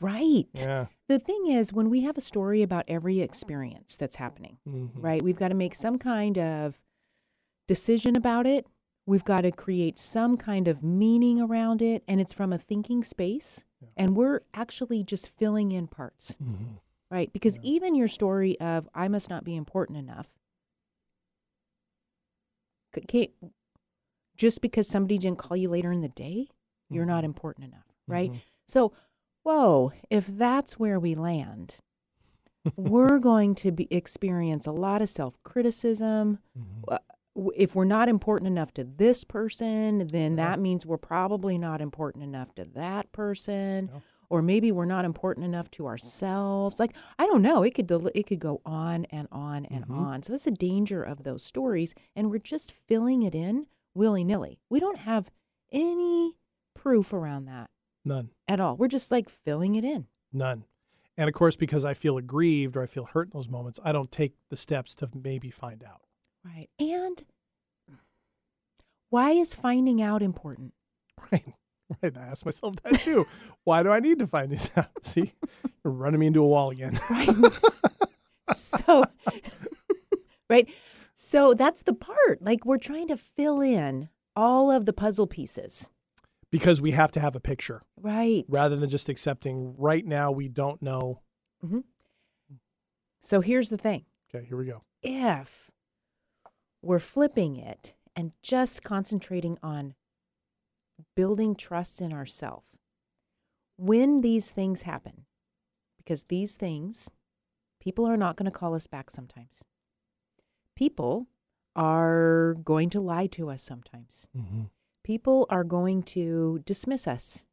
right. 0.00 0.48
yeah. 0.56 0.86
The 1.08 1.18
thing 1.18 1.46
is, 1.46 1.72
when 1.72 1.90
we 1.90 2.00
have 2.02 2.16
a 2.16 2.20
story 2.20 2.62
about 2.62 2.84
every 2.88 3.20
experience 3.20 3.96
that's 3.96 4.16
happening, 4.16 4.58
Mhm. 4.68 4.90
right, 4.94 5.22
we've 5.22 5.36
got 5.38 5.48
to 5.48 5.54
make 5.54 5.74
some 5.74 5.98
kind 5.98 6.38
of 6.38 6.80
decision 7.68 8.16
about 8.16 8.46
it. 8.46 8.66
We've 9.06 9.24
got 9.24 9.40
to 9.42 9.50
create 9.52 9.98
some 9.98 10.36
kind 10.36 10.68
of 10.68 10.82
meaning 10.82 11.40
around 11.40 11.82
it, 11.82 12.04
and 12.06 12.20
it's 12.20 12.32
from 12.32 12.52
a 12.52 12.58
thinking 12.58 13.02
space. 13.04 13.64
Yeah. 13.80 13.88
And 13.96 14.16
we're 14.16 14.42
actually 14.54 15.02
just 15.04 15.28
filling 15.28 15.72
in 15.72 15.88
parts, 15.88 16.36
Mhm. 16.42 16.78
Right? 17.12 17.32
Because 17.32 17.56
Yeah. 17.58 17.70
even 17.72 17.94
your 17.94 18.08
story 18.08 18.58
of 18.58 18.88
I 18.94 19.06
must 19.08 19.28
not 19.30 19.44
be 19.44 19.54
important 19.54 19.98
enough, 19.98 20.28
can't, 23.06 23.30
just 24.36 24.60
because 24.60 24.88
somebody 24.88 25.18
didn't 25.18 25.38
call 25.38 25.56
you 25.56 25.68
later 25.68 25.92
in 25.92 26.00
the 26.00 26.08
day, 26.08 26.48
you're 26.90 27.06
not 27.06 27.22
Mhm. 27.22 27.26
important 27.26 27.66
enough, 27.66 27.86
right? 28.06 28.32
Mhm. 28.32 28.40
So, 28.66 28.92
whoa, 29.44 29.92
if 30.10 30.26
that's 30.26 30.78
where 30.78 30.98
we 30.98 31.14
land, 31.14 31.78
we're 32.76 33.18
going 33.18 33.54
to 33.56 33.72
be, 33.72 33.88
experience 33.94 34.66
a 34.66 34.72
lot 34.72 35.02
of 35.02 35.08
self 35.08 35.42
criticism. 35.42 36.38
Mhm. 36.58 36.98
If 37.56 37.74
we're 37.74 37.84
not 37.86 38.08
important 38.10 38.46
enough 38.48 38.72
to 38.74 38.84
this 38.84 39.24
person, 39.24 40.06
then 40.08 40.32
Yeah. 40.32 40.36
that 40.50 40.60
means 40.60 40.84
we're 40.84 40.98
probably 40.98 41.56
not 41.58 41.80
important 41.80 42.24
enough 42.24 42.54
to 42.56 42.64
that 42.66 43.10
person. 43.12 43.90
Yeah. 43.92 44.00
Or 44.32 44.40
maybe 44.40 44.72
we're 44.72 44.86
not 44.86 45.04
important 45.04 45.44
enough 45.44 45.70
to 45.72 45.86
ourselves. 45.86 46.80
Like 46.80 46.94
I 47.18 47.26
don't 47.26 47.42
know, 47.42 47.62
it 47.62 47.74
could 47.74 47.86
del- 47.86 48.06
it 48.14 48.26
could 48.26 48.40
go 48.40 48.62
on 48.64 49.04
and 49.10 49.28
on 49.30 49.66
and 49.66 49.86
Mhm. 49.86 49.94
on. 49.96 50.22
So 50.22 50.32
that's 50.32 50.44
the 50.44 50.50
danger 50.50 51.02
of 51.02 51.22
those 51.24 51.42
stories, 51.44 51.94
and 52.16 52.30
we're 52.30 52.38
just 52.38 52.72
filling 52.72 53.22
it 53.22 53.34
in 53.34 53.66
willy 53.94 54.24
nilly. 54.24 54.58
We 54.70 54.80
don't 54.80 54.96
have 55.00 55.30
any 55.70 56.34
proof 56.74 57.12
around 57.12 57.44
that 57.44 57.68
None. 58.06 58.30
at 58.48 58.58
all. 58.58 58.74
We're 58.78 58.88
just 58.88 59.10
like 59.10 59.28
filling 59.28 59.74
it 59.74 59.84
in. 59.84 60.06
None. 60.32 60.64
And 61.18 61.28
of 61.28 61.34
course, 61.34 61.54
because 61.56 61.84
I 61.84 61.92
feel 61.92 62.16
aggrieved 62.16 62.74
or 62.74 62.82
I 62.82 62.86
feel 62.86 63.04
hurt 63.04 63.26
in 63.28 63.32
those 63.38 63.50
moments, 63.50 63.78
I 63.84 63.92
don't 63.92 64.10
take 64.10 64.34
the 64.48 64.56
steps 64.56 64.94
to 64.94 65.10
maybe 65.14 65.50
find 65.50 65.84
out. 65.84 66.00
Right. 66.42 66.70
And 66.78 67.22
why 69.10 69.32
is 69.32 69.54
finding 69.54 70.00
out 70.00 70.22
important? 70.22 70.72
Right. 71.30 71.54
Right. 72.02 72.16
I 72.16 72.20
ask 72.22 72.44
myself 72.44 72.74
that 72.84 73.00
too. 73.00 73.26
Why 73.64 73.82
do 73.82 73.90
I 73.90 74.00
need 74.00 74.18
to 74.20 74.26
find 74.26 74.50
these 74.50 74.70
out? 74.76 74.88
See, 75.02 75.32
you're 75.84 75.92
running 75.92 76.20
me 76.20 76.26
into 76.28 76.42
a 76.42 76.46
wall 76.46 76.70
again. 76.70 76.98
Right. 77.10 77.28
so, 78.54 79.04
right. 80.50 80.68
So 81.14 81.54
that's 81.54 81.82
the 81.82 81.94
part. 81.94 82.40
Like 82.42 82.64
we're 82.64 82.78
trying 82.78 83.08
to 83.08 83.16
fill 83.16 83.60
in 83.60 84.08
all 84.36 84.70
of 84.70 84.86
the 84.86 84.92
puzzle 84.92 85.26
pieces. 85.26 85.90
because 86.50 86.80
we 86.80 86.90
have 86.92 87.12
to 87.12 87.20
have 87.20 87.34
a 87.36 87.40
picture 87.40 87.82
Right. 87.96 88.44
rather 88.48 88.76
than 88.76 88.88
just 88.90 89.08
accepting 89.08 89.74
right 89.78 90.04
now 90.04 90.30
we 90.32 90.48
don't 90.48 90.82
know. 90.82 91.20
Mm-hmm. 91.64 91.80
So 93.20 93.40
here's 93.40 93.70
the 93.70 93.78
thing 93.78 94.04
Okay, 94.34 94.44
here 94.46 94.56
we 94.56 94.66
go. 94.66 94.82
if 95.02 95.70
we're 96.82 96.98
flipping 96.98 97.56
it 97.56 97.94
and 98.16 98.32
just 98.42 98.82
concentrating 98.82 99.56
on 99.62 99.94
building 101.16 101.54
trust 101.54 102.00
in 102.00 102.12
ourselves, 102.12 102.68
when 103.76 104.20
these 104.20 104.52
things 104.52 104.82
happen, 104.82 105.24
because 105.98 106.24
these 106.24 106.56
things, 106.56 107.10
people 107.80 108.04
are 108.06 108.16
not 108.16 108.36
going 108.36 108.44
to 108.50 108.56
call 108.58 108.74
us 108.74 108.86
back 108.86 109.10
sometimes. 109.10 109.64
People 110.76 111.28
are 111.74 112.54
going 112.64 112.90
to 112.90 113.00
lie 113.00 113.26
to 113.28 113.48
us 113.50 113.62
sometimes. 113.62 114.28
Mm-hmm. 114.36 114.62
People 115.04 115.46
are 115.50 115.64
going 115.64 116.02
to 116.04 116.60
dismiss 116.64 117.06
us 117.08 117.46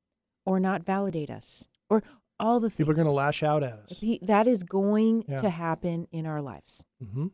or 0.46 0.60
not 0.60 0.84
validate 0.84 1.29
us 1.29 1.68
or 1.89 2.03
all 2.39 2.60
the 2.60 2.70
things. 2.70 2.77
People 2.77 2.91
are 2.91 2.96
going 2.96 3.08
to 3.08 3.12
lash 3.13 3.44
out 3.44 3.63
at 3.63 3.74
us. 3.79 4.03
That 4.22 4.48
is 4.48 4.63
going 4.63 5.25
Yeah. 5.27 5.38
to 5.39 5.50
happen 5.50 6.08
in 6.12 6.25
our 6.25 6.41
lives. 6.41 6.86
Mm-hmm. 7.03 7.27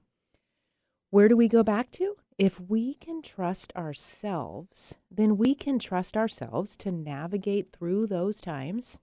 Where 1.11 1.27
do 1.27 1.37
we 1.37 1.47
go 1.47 1.63
back 1.63 1.91
to? 1.91 2.15
If 2.37 2.59
we 2.59 2.95
can 2.95 3.21
trust 3.21 3.71
ourselves, 3.75 4.95
then 5.09 5.37
we 5.37 5.55
can 5.55 5.79
trust 5.79 6.17
ourselves 6.17 6.75
to 6.77 6.91
navigate 6.91 7.71
through 7.71 8.07
those 8.07 8.41
times 8.41 8.99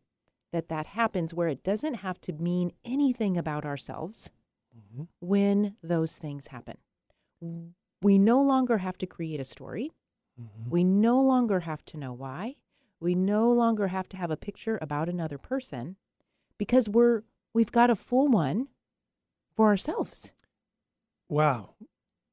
that 0.53 0.69
that 0.69 0.89
happens 0.89 1.33
where 1.33 1.49
it 1.49 1.65
doesn't 1.65 1.95
have 1.95 2.21
to 2.23 2.33
mean 2.35 2.73
anything 2.85 3.37
about 3.37 3.65
ourselves 3.65 4.31
Mm-hmm. 4.75 5.03
when 5.21 5.77
those 5.83 6.17
things 6.17 6.47
happen. 6.47 6.79
We 8.01 8.19
no 8.19 8.41
longer 8.41 8.79
have 8.79 8.97
to 8.99 9.07
create 9.07 9.39
a 9.39 9.45
story. 9.45 9.93
Mm-hmm. 10.41 10.71
We 10.71 10.83
no 10.83 11.21
longer 11.21 11.61
have 11.61 11.85
to 11.87 11.99
know 11.99 12.15
why. 12.15 12.57
We 12.99 13.15
no 13.15 13.53
longer 13.53 13.89
have 13.89 14.09
to 14.09 14.17
have 14.17 14.31
a 14.31 14.37
picture 14.39 14.79
about 14.81 15.11
another 15.11 15.37
person 15.37 15.97
because 16.57 16.89
we're 16.89 17.23
we've 17.53 17.71
got 17.71 17.91
a 17.91 17.95
full 17.95 18.29
one 18.29 18.69
for 19.55 19.67
ourselves. 19.67 20.33
Wow. 21.29 21.75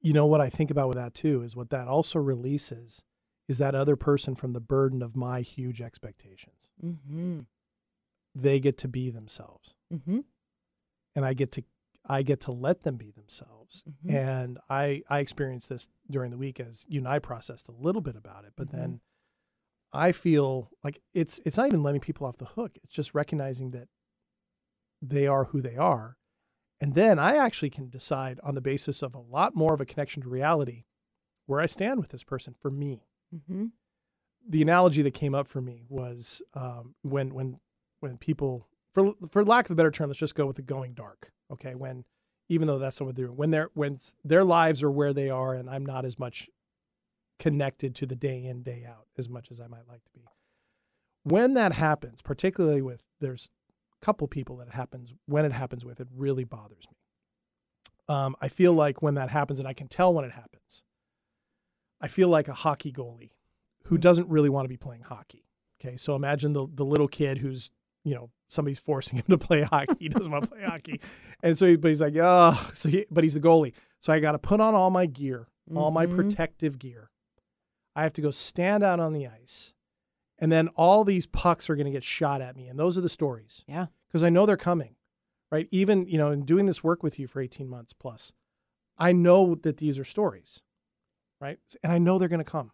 You 0.01 0.13
know 0.13 0.25
what 0.25 0.41
I 0.41 0.49
think 0.49 0.71
about 0.71 0.87
with 0.87 0.97
that 0.97 1.13
too 1.13 1.41
is 1.41 1.55
what 1.55 1.69
that 1.71 1.87
also 1.87 2.19
releases 2.19 3.03
is 3.47 3.57
that 3.57 3.75
other 3.75 3.95
person 3.95 4.35
from 4.35 4.53
the 4.53 4.61
burden 4.61 5.01
of 5.01 5.15
my 5.15 5.41
huge 5.41 5.81
expectations. 5.81 6.69
Mm-hmm. 6.83 7.39
They 8.35 8.59
get 8.59 8.77
to 8.79 8.87
be 8.87 9.09
themselves. 9.09 9.75
Mm-hmm. 9.93 10.19
And 11.15 11.25
I 11.25 11.33
get 11.33 11.51
to 11.53 11.63
I 12.05 12.21
get 12.21 12.39
to 12.41 12.51
let 12.51 12.81
them 12.83 12.95
be 12.95 13.11
themselves. 13.11 13.83
Mhm. 14.05 14.13
And 14.13 14.59
I 14.69 15.03
I 15.09 15.19
experienced 15.19 15.67
this 15.69 15.89
during 16.09 16.31
the 16.31 16.37
week 16.37 16.59
as 16.59 16.85
you 16.87 16.99
and 16.99 17.07
I 17.07 17.19
processed 17.19 17.67
a 17.67 17.71
little 17.73 18.01
bit 18.01 18.15
about 18.15 18.45
it, 18.45 18.53
but 18.55 18.67
Mhm. 18.67 18.71
then 18.71 19.01
I 19.91 20.11
feel 20.11 20.71
like 20.83 21.01
it's 21.13 21.39
it's 21.45 21.57
not 21.57 21.67
even 21.67 21.83
letting 21.83 22.01
people 22.01 22.25
off 22.27 22.37
the 22.37 22.45
hook. 22.45 22.77
It's 22.83 22.93
just 22.93 23.13
recognizing 23.15 23.71
that 23.71 23.89
they 25.01 25.25
are 25.27 25.45
who 25.45 25.61
they 25.61 25.75
are. 25.75 26.17
And 26.81 26.95
then 26.95 27.19
I 27.19 27.35
actually 27.35 27.69
can 27.69 27.89
decide 27.89 28.39
on 28.43 28.55
the 28.55 28.61
basis 28.61 29.01
of 29.01 29.13
a 29.13 29.19
lot 29.19 29.55
more 29.55 29.73
of 29.73 29.81
a 29.81 29.85
connection 29.85 30.23
to 30.23 30.29
reality 30.29 30.85
where 31.45 31.59
I 31.59 31.65
stand 31.65 31.99
with 31.99 32.09
this 32.09 32.23
person 32.23 32.55
for 32.59 32.71
me. 32.71 33.07
Mm-hmm. 33.35 33.65
The 34.47 34.61
analogy 34.61 35.01
that 35.01 35.13
came 35.13 35.35
up 35.35 35.47
for 35.47 35.61
me 35.61 35.83
was 35.89 36.41
um, 36.53 36.95
when 37.01 37.33
when 37.33 37.59
when 37.99 38.17
people 38.17 38.67
for 38.93 39.13
for 39.29 39.43
lack 39.43 39.65
of 39.65 39.71
a 39.71 39.75
better 39.75 39.91
term, 39.91 40.09
let's 40.09 40.19
just 40.19 40.35
go 40.35 40.45
with 40.45 40.55
the 40.55 40.61
going 40.61 40.93
dark. 40.93 41.31
Okay, 41.51 41.75
when 41.75 42.05
even 42.47 42.67
though 42.67 42.77
that's 42.77 42.99
not 42.99 43.07
what 43.07 43.15
they're 43.15 43.25
doing, 43.25 43.37
when 43.37 43.51
they're 43.51 43.69
when 43.73 43.99
their 44.23 44.43
lives 44.43 44.81
are 44.81 44.91
where 44.91 45.13
they 45.13 45.29
are, 45.29 45.53
and 45.53 45.69
I'm 45.69 45.85
not 45.85 46.05
as 46.05 46.17
much 46.17 46.49
connected 47.37 47.95
to 47.95 48.05
the 48.05 48.15
day 48.15 48.43
in 48.45 48.63
day 48.63 48.85
out 48.87 49.07
as 49.17 49.29
much 49.29 49.51
as 49.51 49.59
I 49.59 49.67
might 49.67 49.87
like 49.87 50.03
to 50.05 50.11
be. 50.13 50.21
When 51.23 51.53
that 51.55 51.73
happens, 51.73 52.21
particularly 52.21 52.81
with 52.81 53.03
there's 53.19 53.49
couple 54.01 54.27
people 54.27 54.57
that 54.57 54.67
it 54.67 54.73
happens 54.73 55.13
when 55.25 55.45
it 55.45 55.51
happens 55.51 55.83
with, 55.85 55.99
it 55.99 56.07
really 56.15 56.43
bothers 56.43 56.85
me. 56.89 56.97
Um, 58.07 58.35
I 58.41 58.47
feel 58.47 58.73
like 58.73 59.01
when 59.01 59.15
that 59.15 59.29
happens, 59.29 59.59
and 59.59 59.67
I 59.67 59.73
can 59.73 59.87
tell 59.87 60.13
when 60.13 60.25
it 60.25 60.31
happens. 60.31 60.83
I 62.01 62.07
feel 62.07 62.27
like 62.29 62.47
a 62.47 62.53
hockey 62.53 62.91
goalie 62.91 63.31
who 63.85 63.97
doesn't 63.97 64.27
really 64.29 64.49
want 64.49 64.65
to 64.65 64.69
be 64.69 64.77
playing 64.77 65.01
hockey. 65.03 65.45
Okay, 65.81 65.97
so 65.97 66.15
imagine 66.15 66.53
the 66.53 66.67
the 66.73 66.85
little 66.85 67.07
kid 67.07 67.37
who's 67.39 67.71
you 68.03 68.15
know 68.15 68.31
somebody's 68.47 68.79
forcing 68.79 69.17
him 69.19 69.25
to 69.29 69.37
play 69.37 69.61
hockey. 69.63 69.95
He 69.99 70.09
doesn't 70.09 70.31
want 70.31 70.45
to 70.45 70.49
play 70.51 70.63
hockey, 70.63 70.99
and 71.43 71.57
so 71.57 71.67
he, 71.67 71.75
but 71.75 71.89
he's 71.89 72.01
like, 72.01 72.15
oh, 72.19 72.69
so 72.73 72.89
he, 72.89 73.05
but 73.11 73.23
he's 73.23 73.35
a 73.35 73.41
goalie. 73.41 73.73
So 74.01 74.11
I 74.13 74.19
got 74.19 74.31
to 74.31 74.39
put 74.39 74.59
on 74.61 74.73
all 74.75 74.89
my 74.89 75.05
gear, 75.05 75.47
all 75.75 75.91
my 75.91 76.05
Mhm. 76.05 76.15
protective 76.15 76.79
gear. 76.79 77.09
I 77.95 78.03
have 78.03 78.13
to 78.13 78.21
go 78.21 78.31
stand 78.31 78.81
out 78.81 78.99
on 79.01 79.11
the 79.13 79.27
ice, 79.27 79.73
and 80.39 80.51
then 80.51 80.67
all 80.69 81.03
these 81.03 81.25
pucks 81.25 81.69
are 81.69 81.75
going 81.75 81.85
to 81.85 81.91
get 81.91 82.03
shot 82.03 82.41
at 82.41 82.55
me, 82.55 82.67
and 82.67 82.79
those 82.79 82.97
are 82.97 83.01
the 83.01 83.09
stories 83.09 83.63
Yeah. 83.67 83.87
because 84.07 84.23
I 84.23 84.29
know 84.29 84.45
they're 84.45 84.57
coming, 84.57 84.95
right? 85.51 85.67
Even 85.71 86.07
you 86.07 86.17
know, 86.17 86.31
in 86.31 86.45
doing 86.45 86.65
this 86.65 86.83
work 86.83 87.03
with 87.03 87.19
you 87.19 87.27
for 87.27 87.41
eighteen 87.41 87.69
months 87.69 87.93
plus, 87.93 88.33
I 88.97 89.11
know 89.13 89.55
that 89.55 89.77
these 89.77 89.97
are 89.99 90.03
stories, 90.05 90.61
right? 91.39 91.59
And 91.83 91.91
I 91.91 91.97
know 91.97 92.17
they're 92.17 92.27
going 92.29 92.39
to 92.39 92.51
come, 92.51 92.71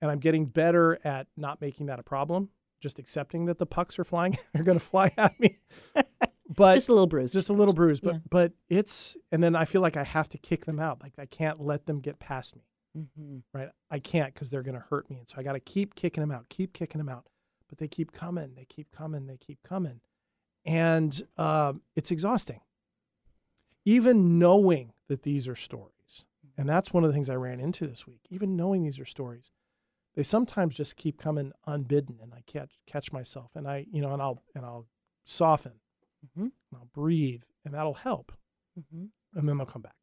and 0.00 0.10
I'm 0.10 0.18
getting 0.20 0.46
better 0.46 0.98
at 1.04 1.26
not 1.36 1.60
making 1.60 1.86
that 1.86 1.98
a 1.98 2.02
problem, 2.02 2.50
just 2.80 2.98
accepting 2.98 3.46
that 3.46 3.58
the 3.58 3.66
pucks 3.66 3.98
are 3.98 4.04
flying, 4.04 4.36
they're 4.52 4.62
going 4.64 4.78
to 4.78 4.84
fly 4.84 5.12
at 5.16 5.38
me, 5.40 5.58
but 6.48 6.74
Just 6.74 6.88
a 6.88 6.92
little 6.92 7.06
bruise. 7.06 7.32
just 7.32 7.48
a 7.48 7.52
little 7.52 7.74
bruise. 7.74 8.00
But 8.00 8.14
Yeah. 8.14 8.20
but 8.30 8.52
it's 8.68 9.16
and 9.32 9.42
then 9.42 9.56
I 9.56 9.64
feel 9.64 9.80
like 9.80 9.96
I 9.96 10.04
have 10.04 10.28
to 10.30 10.38
kick 10.38 10.64
them 10.66 10.78
out, 10.78 11.02
like 11.02 11.14
I 11.18 11.26
can't 11.26 11.60
let 11.60 11.86
them 11.86 12.00
get 12.00 12.18
past 12.18 12.54
me 12.56 12.62
mm-hmm. 12.96 13.38
right? 13.52 13.68
I 13.90 13.98
can't 13.98 14.32
because 14.32 14.50
they're 14.50 14.62
going 14.62 14.74
to 14.76 14.84
hurt 14.88 15.10
me. 15.10 15.18
And 15.18 15.28
so 15.28 15.36
I 15.38 15.42
got 15.42 15.52
to 15.52 15.60
keep 15.60 15.94
kicking 15.94 16.22
them 16.22 16.30
out, 16.30 16.48
keep 16.48 16.72
kicking 16.72 16.98
them 16.98 17.08
out. 17.08 17.26
But 17.68 17.78
they 17.78 17.88
keep 17.88 18.12
coming, 18.12 18.54
they 18.54 18.64
keep 18.64 18.92
coming, 18.92 19.26
they 19.26 19.36
keep 19.36 19.58
coming. 19.62 20.00
And 20.64 21.20
um, 21.36 21.82
it's 21.94 22.10
exhausting. 22.10 22.60
Even 23.84 24.38
knowing 24.38 24.92
that 25.08 25.22
these 25.22 25.46
are 25.48 25.56
stories. 25.56 26.24
And 26.56 26.68
that's 26.68 26.92
one 26.92 27.04
of 27.04 27.08
the 27.08 27.14
things 27.14 27.28
I 27.28 27.34
ran 27.34 27.60
into 27.60 27.86
this 27.86 28.06
week. 28.06 28.20
Even 28.30 28.56
knowing 28.56 28.82
these 28.82 28.98
are 28.98 29.04
stories, 29.04 29.50
they 30.14 30.22
sometimes 30.22 30.74
just 30.74 30.96
keep 30.96 31.18
coming 31.18 31.52
unbidden 31.66 32.18
and 32.22 32.32
I 32.32 32.42
catch 32.46 32.78
catch 32.86 33.12
myself 33.12 33.50
and 33.54 33.68
I, 33.68 33.86
you 33.92 34.00
know, 34.00 34.12
and 34.12 34.22
I'll 34.22 34.42
and 34.54 34.64
I'll 34.64 34.86
soften 35.24 35.72
Mhm. 36.24 36.42
and 36.44 36.52
I'll 36.74 36.88
breathe 36.94 37.42
and 37.64 37.74
that'll 37.74 37.94
help. 37.94 38.32
Mm-hmm. 38.78 39.06
And 39.38 39.48
then 39.48 39.58
they'll 39.58 39.66
come 39.66 39.82
back. 39.82 39.96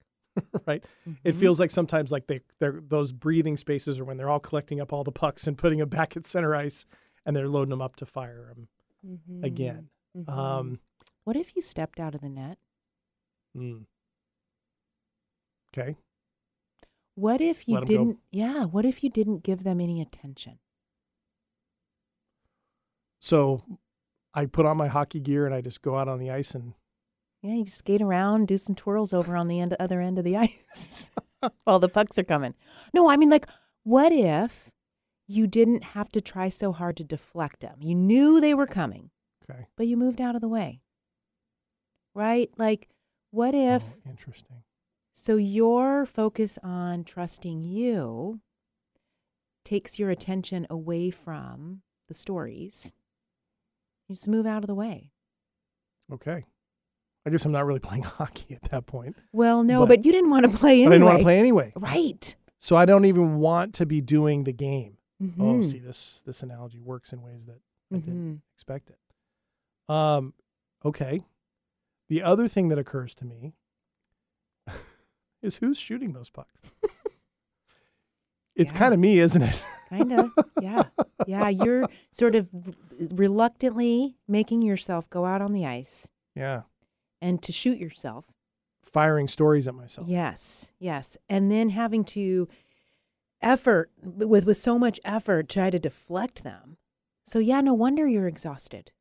right? 0.67 0.83
It 1.23 1.35
feels 1.35 1.59
like 1.59 1.71
sometimes 1.71 2.11
like 2.11 2.27
they 2.27 2.41
they're 2.59 2.79
those 2.81 3.11
breathing 3.11 3.57
spaces 3.57 3.99
are 3.99 4.05
when 4.05 4.17
they're 4.17 4.29
all 4.29 4.39
collecting 4.39 4.79
up 4.81 4.91
all 4.93 5.03
the 5.03 5.11
pucks 5.11 5.47
and 5.47 5.57
putting 5.57 5.79
them 5.79 5.89
back 5.89 6.15
at 6.17 6.25
center 6.25 6.55
ice 6.55 6.85
and 7.25 7.35
they're 7.35 7.47
loading 7.47 7.69
them 7.71 7.81
up 7.81 7.95
to 7.97 8.05
fire 8.05 8.45
them 8.55 8.67
Mm-hmm. 9.05 9.43
again. 9.43 9.89
Um, 10.27 10.79
what 11.25 11.35
if 11.35 11.55
you 11.57 11.61
stepped 11.61 11.99
out 11.99 12.15
of 12.15 12.21
the 12.21 12.29
net? 12.29 12.57
mm. 13.57 13.83
Okay. 15.77 15.97
What 17.15 17.41
if 17.41 17.67
you 17.67 17.81
didn't? 17.83 18.19
Yeah. 18.31 18.63
What 18.63 18.85
if 18.85 19.03
you 19.03 19.09
didn't 19.09 19.43
give 19.43 19.63
them 19.63 19.81
any 19.81 19.99
attention? 20.01 20.59
So 23.19 23.63
I 24.33 24.45
put 24.45 24.65
on 24.65 24.77
my 24.77 24.87
hockey 24.87 25.19
gear 25.19 25.45
and 25.45 25.53
I 25.53 25.61
just 25.61 25.81
go 25.81 25.97
out 25.97 26.07
on 26.07 26.19
the 26.19 26.29
ice 26.31 26.55
and 26.55 26.73
Yeah, 27.43 27.55
you 27.55 27.67
skate 27.67 28.01
around, 28.01 28.47
do 28.47 28.57
some 28.57 28.73
twirls 28.73 29.11
over 29.13 29.35
on 29.35 29.49
the 29.49 29.59
end 29.59 29.73
other 29.79 29.99
end 29.99 30.17
of 30.17 30.23
the 30.23 30.37
ice 30.37 31.11
while 31.65 31.79
the 31.79 31.89
pucks 31.89 32.17
are 32.17 32.23
coming. 32.23 32.53
No, 32.93 33.09
I 33.09 33.17
mean 33.17 33.29
like, 33.29 33.47
what 33.83 34.11
if 34.13 34.71
you 35.27 35.45
didn't 35.45 35.83
have 35.83 36.09
to 36.13 36.21
try 36.21 36.47
so 36.49 36.71
hard 36.71 36.95
to 36.97 37.03
deflect 37.03 37.59
them? 37.59 37.77
You 37.81 37.95
knew 37.95 38.39
they 38.39 38.53
were 38.53 38.65
coming, 38.65 39.09
okay. 39.49 39.67
but 39.75 39.87
you 39.87 39.97
moved 39.97 40.21
out 40.21 40.35
of 40.35 40.41
the 40.41 40.47
way. 40.47 40.81
Right? 42.15 42.49
Like, 42.57 42.87
what 43.31 43.53
if 43.53 43.83
Oh, 43.83 44.09
interesting. 44.09 44.63
so 45.11 45.35
your 45.35 46.05
focus 46.05 46.57
on 46.63 47.03
trusting 47.03 47.61
you 47.61 48.39
takes 49.65 49.99
your 49.99 50.11
attention 50.11 50.65
away 50.69 51.09
from 51.09 51.81
the 52.07 52.13
stories? 52.13 52.93
You 54.07 54.15
just 54.15 54.27
move 54.29 54.45
out 54.45 54.63
of 54.63 54.67
the 54.67 54.75
way. 54.75 55.11
Okay. 56.11 56.45
I 57.25 57.29
guess 57.29 57.45
I'm 57.45 57.51
not 57.51 57.65
really 57.65 57.79
playing 57.89 58.03
hockey 58.03 58.53
at 58.61 58.69
that 58.71 58.85
point. 58.85 59.15
Well, 59.31 59.63
no, 59.63 59.81
But- 59.81 59.87
but, 59.89 60.05
you 60.05 60.11
didn't 60.11 60.29
want 60.29 60.49
to 60.51 60.57
play 60.57 60.81
anyway. 60.81 60.87
I 60.87 60.89
didn't 60.95 61.05
want 61.05 61.17
to 61.19 61.23
play 61.23 61.39
anyway. 61.39 61.73
Right. 61.75 62.35
So 62.59 62.75
I 62.75 62.85
don't 62.85 63.05
even 63.05 63.35
want 63.37 63.73
to 63.75 63.85
be 63.85 64.01
doing 64.01 64.43
the 64.45 64.53
game. 64.53 64.97
Oh, 65.21 65.25
Mhm. 65.59 65.65
see 65.71 65.79
this 65.79 66.21
this 66.21 66.43
analogy 66.43 66.79
works 66.79 67.13
in 67.13 67.21
ways 67.21 67.45
that 67.45 67.59
I 67.93 67.97
didn't 67.97 68.35
Mhm. 68.35 68.41
expect 68.55 68.89
it. 68.89 68.97
Um, 69.87 70.33
okay. 70.83 71.23
The 72.09 72.21
other 72.23 72.47
thing 72.47 72.67
that 72.69 72.77
occurs 72.77 73.15
to 73.15 73.25
me 73.25 73.53
is 75.41 75.57
who's 75.57 75.77
shooting 75.77 76.11
those 76.13 76.29
pucks. 76.29 76.59
it's 78.55 78.71
Yeah. 78.71 78.77
kind 78.77 78.93
of 78.93 78.99
me, 78.99 79.19
isn't 79.19 79.41
it? 79.41 79.65
Kind 79.89 80.11
of. 80.13 80.31
Yeah. 80.61 80.83
Yeah. 81.27 81.49
You're 81.49 81.87
sort 82.11 82.35
of 82.35 82.47
reluctantly 83.11 84.17
making 84.27 84.61
yourself 84.61 85.09
go 85.09 85.25
out 85.25 85.41
on 85.41 85.51
the 85.53 85.65
ice 85.65 86.07
yeah, 86.35 86.61
and 87.23 87.41
to 87.41 87.51
shoot 87.51 87.79
yourself. 87.79 88.25
firing 88.83 89.27
stories 89.27 89.67
at 89.67 89.73
myself. 89.73 90.07
Yes. 90.07 90.71
Yes. 90.77 91.17
And 91.27 91.49
then 91.51 91.69
having 91.69 92.03
to 92.03 92.47
effort 93.41 93.89
with 94.03 94.45
with 94.45 94.57
so 94.57 94.77
much 94.77 94.99
effort 95.03 95.49
try 95.49 95.69
to 95.71 95.79
deflect 95.79 96.43
them. 96.43 96.77
So 97.25 97.39
yeah, 97.39 97.61
no 97.61 97.73
wonder 97.73 98.05
you're 98.07 98.27
exhausted. 98.27 98.91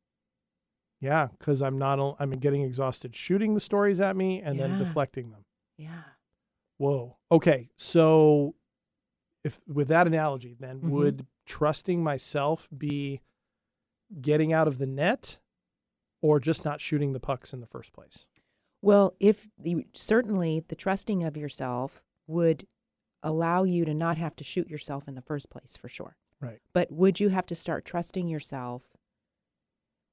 Yeah, 0.99 1.27
because 1.37 1.61
I'm 1.61 1.77
not. 1.77 1.99
I'm 2.19 2.31
getting 2.31 2.61
exhausted 2.61 3.13
shooting 3.15 3.53
the 3.53 3.59
stories 3.59 3.99
at 4.01 4.15
me 4.15 4.41
and 4.41 4.57
then 4.59 4.79
deflecting 4.79 5.31
them. 5.31 5.43
Yeah. 5.77 6.03
Whoa. 6.77 7.17
Okay. 7.29 7.69
So, 7.75 8.55
if 9.43 9.59
with 9.67 9.89
that 9.89 10.07
analogy, 10.07 10.55
then 10.59 10.79
Mhm. 10.79 10.89
would 10.91 11.27
trusting 11.45 12.01
myself 12.01 12.69
be 12.75 13.19
getting 14.21 14.53
out 14.53 14.67
of 14.67 14.77
the 14.77 14.87
net, 14.87 15.39
or 16.23 16.39
just 16.39 16.65
not 16.65 16.81
shooting 16.81 17.13
the 17.13 17.19
pucks 17.19 17.53
in 17.53 17.59
the 17.59 17.67
first 17.67 17.93
place? 17.93 18.25
Well, 18.81 19.13
if 19.19 19.47
you, 19.63 19.83
certainly 19.93 20.63
the 20.67 20.75
trusting 20.75 21.23
of 21.23 21.37
yourself 21.37 22.01
would 22.27 22.65
allow 23.21 23.63
you 23.63 23.85
to 23.85 23.93
not 23.93 24.17
have 24.17 24.35
to 24.37 24.43
shoot 24.43 24.69
yourself 24.69 25.07
in 25.07 25.15
the 25.15 25.21
first 25.21 25.49
place, 25.49 25.77
for 25.77 25.87
sure. 25.89 26.15
Right. 26.41 26.59
But 26.73 26.91
would 26.91 27.19
you 27.19 27.29
have 27.29 27.45
to 27.47 27.55
start 27.55 27.85
trusting 27.85 28.27
yourself 28.27 28.97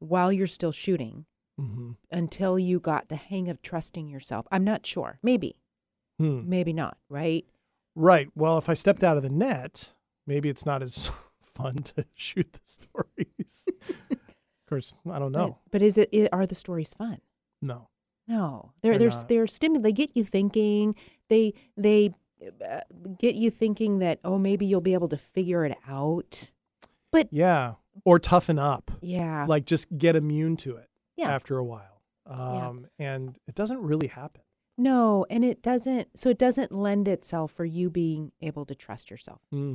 while 0.00 0.32
you're 0.32 0.46
still 0.46 0.72
shooting 0.72 1.24
Mm-hmm. 1.60 1.90
until 2.10 2.58
you 2.58 2.80
got 2.80 3.08
the 3.10 3.16
hang 3.16 3.48
of 3.50 3.60
trusting 3.60 4.08
yourself? 4.08 4.46
I'm 4.50 4.64
not 4.64 4.86
sure. 4.86 5.18
Maybe, 5.22 5.56
Hmm. 6.18 6.48
maybe 6.48 6.72
not. 6.72 6.96
Right? 7.10 7.44
Right. 7.94 8.28
Well, 8.34 8.56
if 8.56 8.68
I 8.70 8.74
stepped 8.74 9.04
out 9.04 9.18
of 9.18 9.22
the 9.22 9.28
net, 9.28 9.92
maybe 10.26 10.48
it's 10.48 10.64
not 10.64 10.82
as 10.82 11.10
fun 11.42 11.76
to 11.76 12.06
shoot 12.14 12.52
the 12.54 12.60
stories. 12.64 13.66
course, 14.70 14.94
I 15.10 15.18
don't 15.18 15.32
know. 15.32 15.58
But, 15.64 15.72
but 15.72 15.82
is 15.82 15.98
it, 15.98 16.08
are 16.32 16.46
the 16.46 16.54
stories 16.54 16.94
fun? 16.94 17.18
No. 17.60 17.88
No, 18.28 18.72
they're 18.82 18.96
They're 18.96 19.10
they're 19.10 19.24
they're 19.28 19.46
stimul. 19.46 19.82
They 19.82 19.92
get 19.92 20.10
you 20.14 20.22
thinking. 20.24 20.94
They 21.28 21.52
they 21.76 22.14
uh, 22.64 22.80
get 23.18 23.34
you 23.34 23.50
thinking 23.50 23.98
that 23.98 24.20
oh 24.24 24.38
maybe 24.38 24.66
you'll 24.66 24.80
be 24.80 24.94
able 24.94 25.08
to 25.08 25.16
figure 25.18 25.64
it 25.64 25.76
out. 25.88 26.52
But 27.10 27.26
Yeah. 27.32 27.74
Or 28.04 28.20
toughen 28.20 28.56
up. 28.58 28.92
yeah, 29.02 29.46
Like 29.48 29.64
just 29.66 29.98
get 29.98 30.14
immune 30.14 30.56
to 30.58 30.76
it 30.76 30.88
Yeah. 31.16 31.28
after 31.34 31.58
a 31.58 31.64
while. 31.64 32.02
Um, 32.24 32.86
And 33.00 33.36
it 33.48 33.56
doesn't 33.56 33.82
really 33.82 34.06
happen. 34.06 34.42
no, 34.78 35.26
and 35.28 35.44
it 35.44 35.60
doesn't. 35.60 36.16
So 36.16 36.30
it 36.30 36.38
doesn't 36.38 36.70
lend 36.70 37.08
itself 37.08 37.50
for 37.50 37.64
you 37.64 37.90
being 37.90 38.30
able 38.40 38.64
to 38.66 38.74
trust 38.76 39.10
yourself, 39.10 39.40
hmm 39.50 39.74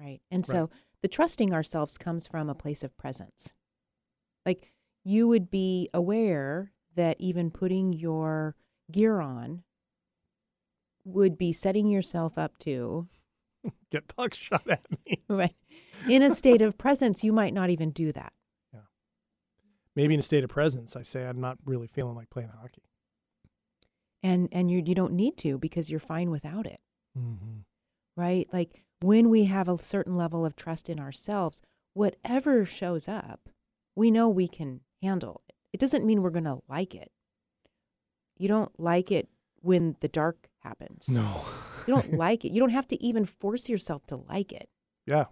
right? 0.00 0.20
And 0.30 0.40
Right. 0.48 0.56
so 0.56 0.70
the 1.02 1.08
trusting 1.08 1.52
ourselves 1.52 1.98
comes 1.98 2.26
from 2.26 2.48
a 2.48 2.54
place 2.54 2.82
of 2.82 2.96
presence. 2.96 3.52
Like 4.46 4.72
you 5.04 5.28
would 5.28 5.50
be 5.50 5.88
aware 5.94 6.72
that 6.94 7.16
even 7.20 7.50
putting 7.50 7.92
your 7.92 8.54
gear 8.90 9.20
on 9.20 9.62
would 11.04 11.36
be 11.36 11.52
setting 11.52 11.88
yourself 11.88 12.38
up 12.38 12.58
to 12.58 13.08
Get 13.90 14.14
buck 14.16 14.34
shot 14.34 14.68
at 14.68 14.84
me. 15.06 15.22
right 15.28 15.54
in 16.08 16.22
a 16.22 16.30
state 16.30 16.62
of 16.66 16.78
presence. 16.78 17.22
You 17.24 17.32
might 17.32 17.54
not 17.54 17.70
even 17.70 17.90
do 17.90 18.12
that. 18.12 18.32
Yeah. 18.72 18.80
Maybe 19.94 20.14
in 20.14 20.20
a 20.20 20.22
state 20.22 20.44
of 20.44 20.50
presence, 20.50 20.96
I 20.96 21.02
say 21.02 21.24
I'm 21.26 21.40
not 21.40 21.58
really 21.64 21.86
feeling 21.88 22.14
like 22.16 22.30
playing 22.30 22.50
hockey. 22.60 22.82
and 24.22 24.48
and 24.52 24.70
you 24.70 24.82
you 24.84 24.94
don't 24.94 25.12
need 25.12 25.36
to 25.38 25.58
because 25.58 25.90
you're 25.90 26.00
fine 26.00 26.30
without 26.30 26.66
it 26.66 26.80
Mm-hmm. 27.18 27.58
right 28.16 28.48
like 28.54 28.84
when 29.02 29.28
we 29.28 29.44
have 29.44 29.68
a 29.68 29.76
certain 29.76 30.16
level 30.16 30.46
of 30.46 30.56
trust 30.56 30.88
in 30.88 30.98
ourselves 30.98 31.60
whatever 31.92 32.64
shows 32.64 33.06
up 33.06 33.50
we 33.94 34.10
know 34.10 34.28
we 34.28 34.48
can 34.48 34.80
handle 35.02 35.42
it 35.48 35.54
it 35.72 35.80
doesn't 35.80 36.04
mean 36.04 36.22
we're 36.22 36.30
going 36.30 36.44
to 36.44 36.58
like 36.68 36.94
it 36.94 37.10
you 38.38 38.48
don't 38.48 38.78
like 38.78 39.10
it 39.10 39.28
when 39.60 39.96
the 40.00 40.08
dark 40.08 40.48
happens 40.60 41.08
No. 41.18 41.44
you 41.86 41.94
don't 41.94 42.14
like 42.26 42.44
it 42.44 42.52
you 42.52 42.60
don't 42.60 42.70
have 42.70 42.88
to 42.88 43.02
even 43.02 43.24
force 43.24 43.68
yourself 43.68 44.06
to 44.06 44.16
like 44.16 44.52
it 44.52 44.68
yeah. 45.06 45.24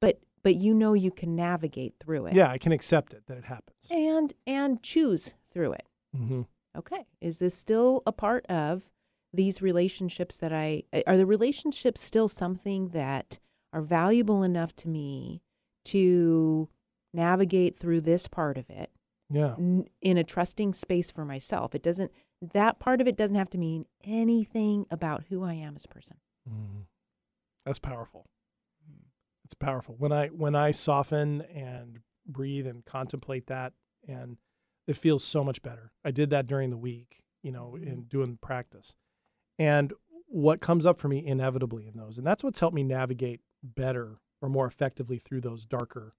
but 0.00 0.20
but 0.42 0.56
you 0.56 0.74
know 0.74 0.92
you 0.94 1.10
can 1.10 1.34
navigate 1.36 1.94
through 2.00 2.26
it 2.26 2.34
Yeah, 2.34 2.50
I 2.50 2.58
can 2.58 2.72
accept 2.72 3.14
it 3.14 3.22
that 3.26 3.38
it 3.38 3.44
happens. 3.44 3.76
and 3.90 4.32
and 4.46 4.82
choose 4.82 5.34
through 5.52 5.72
it 5.72 5.86
Mm-hmm. 6.16 6.42
okay 6.78 7.06
is 7.20 7.38
this 7.40 7.54
still 7.56 8.02
a 8.06 8.12
part 8.12 8.46
of 8.46 8.88
these 9.32 9.60
relationships 9.60 10.38
that 10.38 10.52
i 10.52 10.84
are 11.08 11.16
the 11.16 11.26
relationships 11.26 12.00
still 12.00 12.28
something 12.28 12.90
that 12.90 13.40
are 13.72 13.82
valuable 13.82 14.44
enough 14.44 14.76
to 14.76 14.88
me 14.88 15.42
to 15.86 16.68
navigate 17.14 17.74
through 17.76 18.00
this 18.00 18.26
part 18.28 18.58
of 18.58 18.68
it 18.68 18.90
Yeah. 19.30 19.54
n- 19.58 19.86
in 20.02 20.18
a 20.18 20.24
trusting 20.24 20.72
space 20.74 21.10
for 21.10 21.24
myself 21.24 21.74
it 21.74 21.82
doesn't 21.82 22.10
that 22.52 22.78
part 22.78 23.00
of 23.00 23.06
it 23.06 23.16
doesn't 23.16 23.36
have 23.36 23.50
to 23.50 23.58
mean 23.58 23.86
anything 24.04 24.86
about 24.90 25.24
who 25.30 25.42
i 25.44 25.54
am 25.54 25.74
as 25.76 25.84
a 25.84 25.88
person 25.88 26.16
Mm-hmm. 26.46 26.80
That's 27.64 27.78
powerful. 27.78 28.26
It's 29.46 29.54
powerful. 29.54 29.94
When 29.98 30.12
I 30.12 30.28
when 30.28 30.54
I 30.54 30.70
soften 30.72 31.40
and 31.40 32.00
breathe 32.26 32.66
and 32.66 32.84
contemplate 32.84 33.46
that 33.46 33.72
and 34.06 34.36
it 34.86 34.96
feels 34.98 35.24
so 35.24 35.42
much 35.42 35.62
better. 35.62 35.92
I 36.04 36.10
did 36.10 36.28
that 36.30 36.46
during 36.46 36.68
the 36.68 36.76
week, 36.76 37.22
you 37.42 37.50
know, 37.52 37.76
in 37.76 38.02
doing 38.02 38.38
practice. 38.42 38.94
And 39.58 39.94
what 40.26 40.60
comes 40.60 40.84
up 40.84 40.98
for 40.98 41.08
me 41.08 41.24
inevitably 41.24 41.86
in 41.86 41.96
those, 41.96 42.18
and 42.18 42.26
that's 42.26 42.44
what's 42.44 42.60
helped 42.60 42.74
me 42.74 42.82
navigate 42.82 43.40
better 43.62 44.18
or 44.42 44.50
more 44.50 44.66
effectively 44.66 45.18
through 45.18 45.40
those 45.40 45.64
darker, 45.64 46.14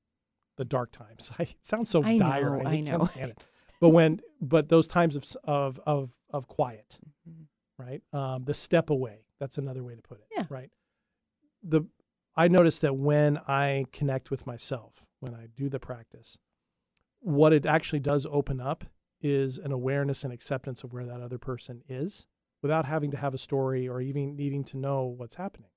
the 0.57 0.65
dark 0.65 0.91
times. 0.91 1.31
I, 1.39 1.43
it 1.43 1.55
sounds 1.61 1.89
so 1.89 2.03
I 2.03 2.17
dire. 2.17 2.57
know, 2.57 2.69
I, 2.69 2.71
I 2.71 2.75
can't 2.81 2.99
know. 3.01 3.05
stand 3.05 3.31
it. 3.31 3.43
But 3.81 3.89
when, 3.89 4.21
but 4.41 4.69
those 4.69 4.87
times 4.87 5.15
of 5.15 5.25
of 5.43 5.79
of 5.85 6.17
of 6.29 6.47
quiet, 6.47 6.97
Mhm. 7.29 7.45
right? 7.77 8.01
Um, 8.13 8.45
the 8.45 8.53
step 8.53 8.89
away. 8.89 9.25
That's 9.39 9.57
another 9.57 9.83
way 9.83 9.95
to 9.95 10.01
put 10.01 10.19
it. 10.19 10.27
Yeah. 10.35 10.45
Right. 10.49 10.71
The 11.61 11.81
I 12.37 12.47
notice 12.47 12.79
that 12.79 12.95
when 12.95 13.37
I 13.47 13.85
connect 13.91 14.31
with 14.31 14.45
myself, 14.47 15.05
when 15.19 15.33
I 15.33 15.47
do 15.55 15.67
the 15.69 15.79
practice, 15.79 16.37
what 17.19 17.51
it 17.53 17.65
actually 17.65 17.99
does 17.99 18.25
open 18.29 18.59
up 18.61 18.85
is 19.21 19.57
an 19.57 19.71
awareness 19.71 20.23
and 20.23 20.31
acceptance 20.33 20.83
of 20.83 20.93
where 20.93 21.05
that 21.05 21.21
other 21.21 21.37
person 21.37 21.81
is 21.89 22.27
without 22.61 22.85
having 22.85 23.11
to 23.11 23.17
have 23.17 23.33
a 23.33 23.37
story 23.37 23.87
or 23.87 23.99
even 24.01 24.35
needing 24.35 24.63
to 24.65 24.77
know 24.77 25.03
what's 25.05 25.35
happening. 25.35 25.69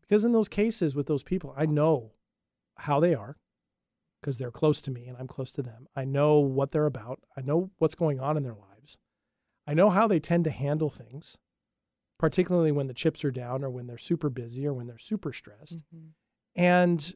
Because 0.00 0.24
in 0.24 0.32
those 0.32 0.48
cases 0.48 0.94
with 0.94 1.06
those 1.06 1.22
people, 1.22 1.54
I 1.56 1.66
know 1.66 2.12
how 2.78 3.00
they 3.00 3.14
are 3.14 3.36
because 4.22 4.38
they're 4.38 4.50
close 4.50 4.80
to 4.82 4.90
me 4.90 5.06
and 5.08 5.18
I'm 5.18 5.26
close 5.26 5.50
to 5.52 5.62
them. 5.62 5.86
I 5.94 6.04
know 6.06 6.38
what 6.38 6.70
they're 6.70 6.86
about. 6.86 7.20
I 7.36 7.42
know 7.42 7.70
what's 7.78 7.94
going 7.96 8.20
on 8.20 8.36
in 8.38 8.42
their 8.44 8.54
lives. 8.54 8.96
I 9.66 9.74
know 9.74 9.90
how 9.90 10.08
they 10.08 10.20
tend 10.20 10.44
to 10.44 10.50
handle 10.50 10.88
things, 10.90 11.36
particularly 12.18 12.72
when 12.72 12.86
the 12.86 12.94
chips 12.94 13.24
are 13.24 13.30
down 13.30 13.62
or 13.64 13.68
when 13.70 13.86
they're 13.88 13.98
super 13.98 14.30
busy 14.30 14.66
or 14.66 14.72
when 14.72 14.86
they're 14.86 14.96
super 14.98 15.32
stressed. 15.32 15.80
Mhm. 15.94 16.10
And 16.56 17.14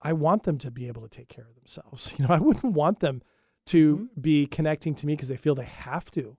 I 0.00 0.12
want 0.12 0.44
them 0.44 0.58
to 0.58 0.70
be 0.70 0.86
able 0.86 1.02
to 1.02 1.08
take 1.08 1.28
care 1.28 1.46
of 1.48 1.54
themselves. 1.56 2.14
You 2.18 2.26
know, 2.28 2.34
I 2.34 2.38
wouldn't 2.38 2.74
want 2.74 3.00
them 3.00 3.22
to 3.66 4.08
be 4.20 4.46
connecting 4.46 4.94
to 4.96 5.06
me 5.06 5.14
because 5.14 5.28
they 5.28 5.36
feel 5.36 5.54
they 5.54 5.64
have 5.64 6.10
to, 6.12 6.36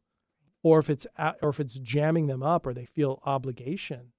or 0.64 0.80
if 0.80 0.90
it's 0.90 1.06
a- 1.18 1.36
or 1.42 1.50
if 1.50 1.60
it's 1.60 1.78
jamming 1.80 2.28
them 2.28 2.42
up 2.42 2.66
or 2.66 2.74
they 2.74 2.86
feel 2.86 3.20
obligation 3.26 4.14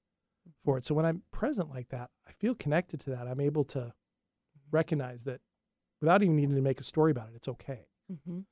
for 0.64 0.76
it. 0.78 0.84
So 0.86 0.94
when 0.94 1.06
I'm 1.06 1.22
present 1.32 1.70
like 1.70 1.88
that, 1.88 2.10
I 2.26 2.32
feel 2.32 2.54
connected 2.54 3.00
to 3.00 3.10
that. 3.10 3.26
I'm 3.26 3.40
able 3.40 3.64
to 3.64 3.94
recognize 4.70 5.24
that 5.24 5.40
without 6.00 6.22
even 6.22 6.36
needing 6.36 6.54
to 6.56 6.62
make 6.62 6.80
a 6.80 6.84
story 6.84 7.10
about 7.10 7.28
it, 7.30 7.36
it's 7.36 7.48
okay. 7.48 7.86
Mhm. 8.10 8.44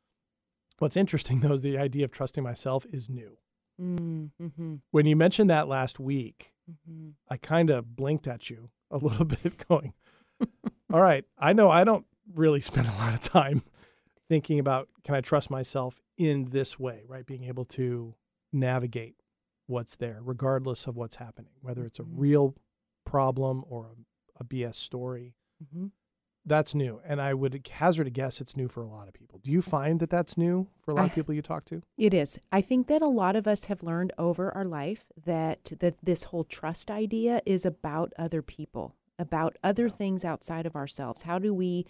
What's 0.79 0.97
interesting 0.97 1.41
though 1.41 1.53
is 1.55 1.63
the 1.63 1.79
idea 1.79 2.05
of 2.05 2.11
trusting 2.13 2.43
myself 2.45 2.87
is 2.87 3.09
new. 3.09 3.39
Mm, 3.81 4.31
mhm, 4.41 4.81
When 4.91 5.07
you 5.07 5.15
mentioned 5.17 5.49
that 5.51 5.69
last 5.69 6.01
week, 6.01 6.53
mhm. 6.71 7.15
I 7.29 7.37
kind 7.37 7.71
of 7.71 7.95
blinked 7.97 8.27
at 8.27 8.51
you 8.51 8.71
a 8.91 8.97
little 8.99 9.25
bit, 9.25 9.67
going, 9.69 9.95
All 10.93 11.03
right, 11.03 11.25
I 11.37 11.53
know 11.53 11.71
I 11.71 11.85
don't 11.85 12.07
really 12.35 12.61
spend 12.61 12.87
a 12.87 12.93
lot 12.93 13.13
of 13.15 13.21
time 13.21 13.63
thinking 14.29 14.59
about 14.59 14.89
can 15.05 15.15
I 15.15 15.21
trust 15.21 15.51
myself 15.51 16.01
in 16.17 16.51
this 16.51 16.79
way, 16.79 17.05
right? 17.07 17.25
Being 17.27 17.45
able 17.45 17.65
to 17.67 18.15
navigate 18.53 19.17
what's 19.67 19.97
there, 19.97 20.21
regardless 20.23 20.87
of 20.87 20.97
what's 20.97 21.17
happening, 21.17 21.53
whether 21.61 21.85
it's 21.85 21.99
a 21.99 22.03
Mhm. 22.05 22.13
real 22.15 22.55
problem 23.05 23.65
or 23.69 23.87
a, 23.87 24.41
a 24.41 24.45
BS 24.45 24.77
story. 24.77 25.35
Mhm. 25.63 25.91
That's 26.49 26.75
new. 26.75 27.01
And 27.05 27.21
I 27.21 27.35
would 27.35 27.69
hazard 27.71 28.07
a 28.07 28.11
guess 28.11 28.41
it's 28.41 28.57
new 28.57 28.69
for 28.69 28.83
a 28.83 28.89
lot 28.89 29.07
of 29.07 29.15
people. 29.15 29.39
Do 29.43 29.53
you 29.53 29.61
find 29.63 30.01
that 30.01 30.11
that's 30.11 30.37
new 30.39 30.69
for 30.81 30.93
a 30.93 30.95
lot 30.95 31.07
of 31.07 31.15
people 31.15 31.35
you 31.35 31.43
talk 31.43 31.65
to? 31.67 31.83
It 31.97 32.15
is. 32.15 32.39
I 32.51 32.61
think 32.63 32.87
that 32.87 33.03
a 33.03 33.07
lot 33.07 33.37
of 33.37 33.47
us 33.47 33.65
have 33.65 33.83
learned 33.83 34.13
over 34.19 34.51
our 34.55 34.65
life 34.65 35.05
that 35.25 35.73
that 35.81 35.97
this 36.03 36.25
whole 36.25 36.45
trust 36.45 36.91
idea 36.91 37.43
is 37.45 37.67
about 37.67 38.13
other 38.19 38.41
people, 38.43 38.95
about 39.19 39.57
other 39.63 39.89
things 39.89 40.25
outside 40.25 40.65
of 40.65 40.75
ourselves. 40.75 41.23
How 41.23 41.39
do 41.39 41.53
we, 41.53 41.87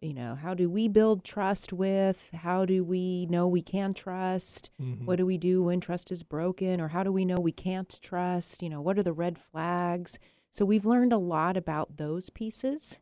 you 0.00 0.12
know, 0.12 0.34
how 0.34 0.52
do 0.52 0.68
we 0.68 0.88
build 0.88 1.24
trust 1.24 1.72
with? 1.72 2.30
How 2.34 2.66
do 2.66 2.84
we 2.84 3.26
know 3.26 3.48
we 3.48 3.62
can 3.62 3.94
trust? 3.94 4.68
Mhm. 4.80 5.06
What 5.06 5.16
do 5.16 5.24
we 5.24 5.38
do 5.38 5.62
when 5.62 5.80
trust 5.80 6.12
is 6.12 6.22
broken 6.22 6.80
or 6.80 6.88
how 6.88 7.02
do 7.02 7.12
we 7.12 7.24
know 7.24 7.36
we 7.40 7.52
can't 7.52 7.98
trust? 8.02 8.62
You 8.62 8.68
know, 8.68 8.82
what 8.82 8.98
are 8.98 9.02
the 9.02 9.12
red 9.12 9.38
flags? 9.38 10.18
So 10.50 10.66
we've 10.66 10.84
learned 10.84 11.14
a 11.14 11.18
lot 11.18 11.56
about 11.56 11.96
those 11.96 12.28
pieces. 12.28 13.00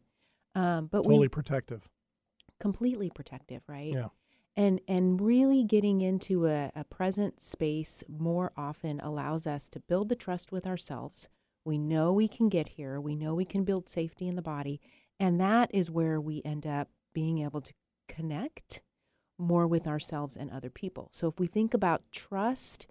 Um, 0.54 0.86
but 0.86 0.98
Totally 1.04 1.18
we 1.20 1.28
protective. 1.28 1.88
completely 2.58 3.10
protective, 3.10 3.62
right? 3.68 3.92
Yeah. 3.92 4.08
and 4.56 4.80
and 4.88 5.20
really 5.20 5.62
getting 5.64 6.00
into 6.00 6.46
a, 6.46 6.72
a 6.74 6.84
present 6.84 7.40
space 7.40 8.02
more 8.08 8.52
often 8.56 9.00
allows 9.00 9.46
us 9.46 9.70
to 9.70 9.80
build 9.80 10.08
the 10.08 10.16
trust 10.16 10.50
with 10.52 10.66
ourselves 10.66 11.28
we 11.64 11.78
know 11.78 12.12
we 12.12 12.26
can 12.26 12.48
get 12.48 12.70
here 12.70 13.00
we 13.00 13.14
know 13.14 13.32
we 13.34 13.44
can 13.44 13.62
build 13.64 13.88
safety 13.88 14.26
in 14.26 14.34
the 14.34 14.42
body 14.42 14.80
and 15.20 15.40
that 15.40 15.70
is 15.72 15.88
where 15.90 16.20
we 16.20 16.42
end 16.44 16.66
up 16.66 16.88
being 17.14 17.38
able 17.38 17.60
to 17.60 17.72
connect 18.08 18.82
more 19.38 19.66
with 19.68 19.86
ourselves 19.86 20.36
and 20.36 20.50
other 20.50 20.70
people 20.70 21.08
so 21.12 21.28
if 21.28 21.38
we 21.38 21.46
think 21.46 21.72
about 21.72 22.02
trust 22.10 22.86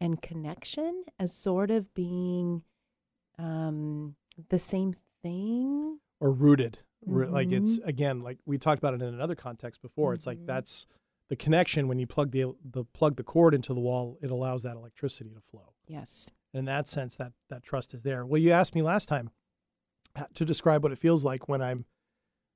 and 0.00 0.20
connection 0.20 1.04
as 1.18 1.32
sort 1.32 1.70
of 1.70 1.94
being 1.94 2.62
um, 3.38 4.16
the 4.48 4.58
same 4.58 4.94
thing 5.22 5.98
or 6.20 6.32
rooted. 6.32 6.78
Ro- 7.06 7.28
Like 7.30 7.52
it's 7.52 7.78
Mhm. 7.78 7.86
again, 7.86 8.20
like 8.22 8.38
we 8.46 8.58
talked 8.58 8.78
about 8.78 8.94
it 8.94 9.02
in 9.02 9.12
another 9.14 9.34
context 9.34 9.82
before. 9.82 10.14
It's 10.14 10.26
like 10.26 10.38
Mhm. 10.38 10.46
that's 10.46 10.86
the 11.28 11.36
connection 11.36 11.88
when 11.88 11.98
you 11.98 12.06
plug 12.06 12.30
the 12.32 12.54
the 12.64 12.84
plug 12.84 13.16
the 13.16 13.24
cord 13.24 13.54
into 13.54 13.72
the 13.74 13.80
wall, 13.80 14.18
it 14.22 14.30
allows 14.30 14.62
that 14.62 14.76
electricity 14.76 15.30
to 15.34 15.40
flow. 15.40 15.74
yes 15.86 16.30
In 16.52 16.64
that 16.66 16.86
sense, 16.86 17.16
that 17.16 17.32
that 17.48 17.62
trust 17.62 17.94
is 17.94 18.02
there. 18.02 18.24
Well, 18.24 18.40
you 18.40 18.52
asked 18.52 18.74
me 18.74 18.82
last 18.82 19.08
time 19.08 19.30
uh, 20.16 20.26
to 20.34 20.44
describe 20.44 20.82
what 20.84 20.92
it 20.92 20.98
feels 20.98 21.24
like 21.24 21.48
when 21.48 21.60
I'm 21.62 21.84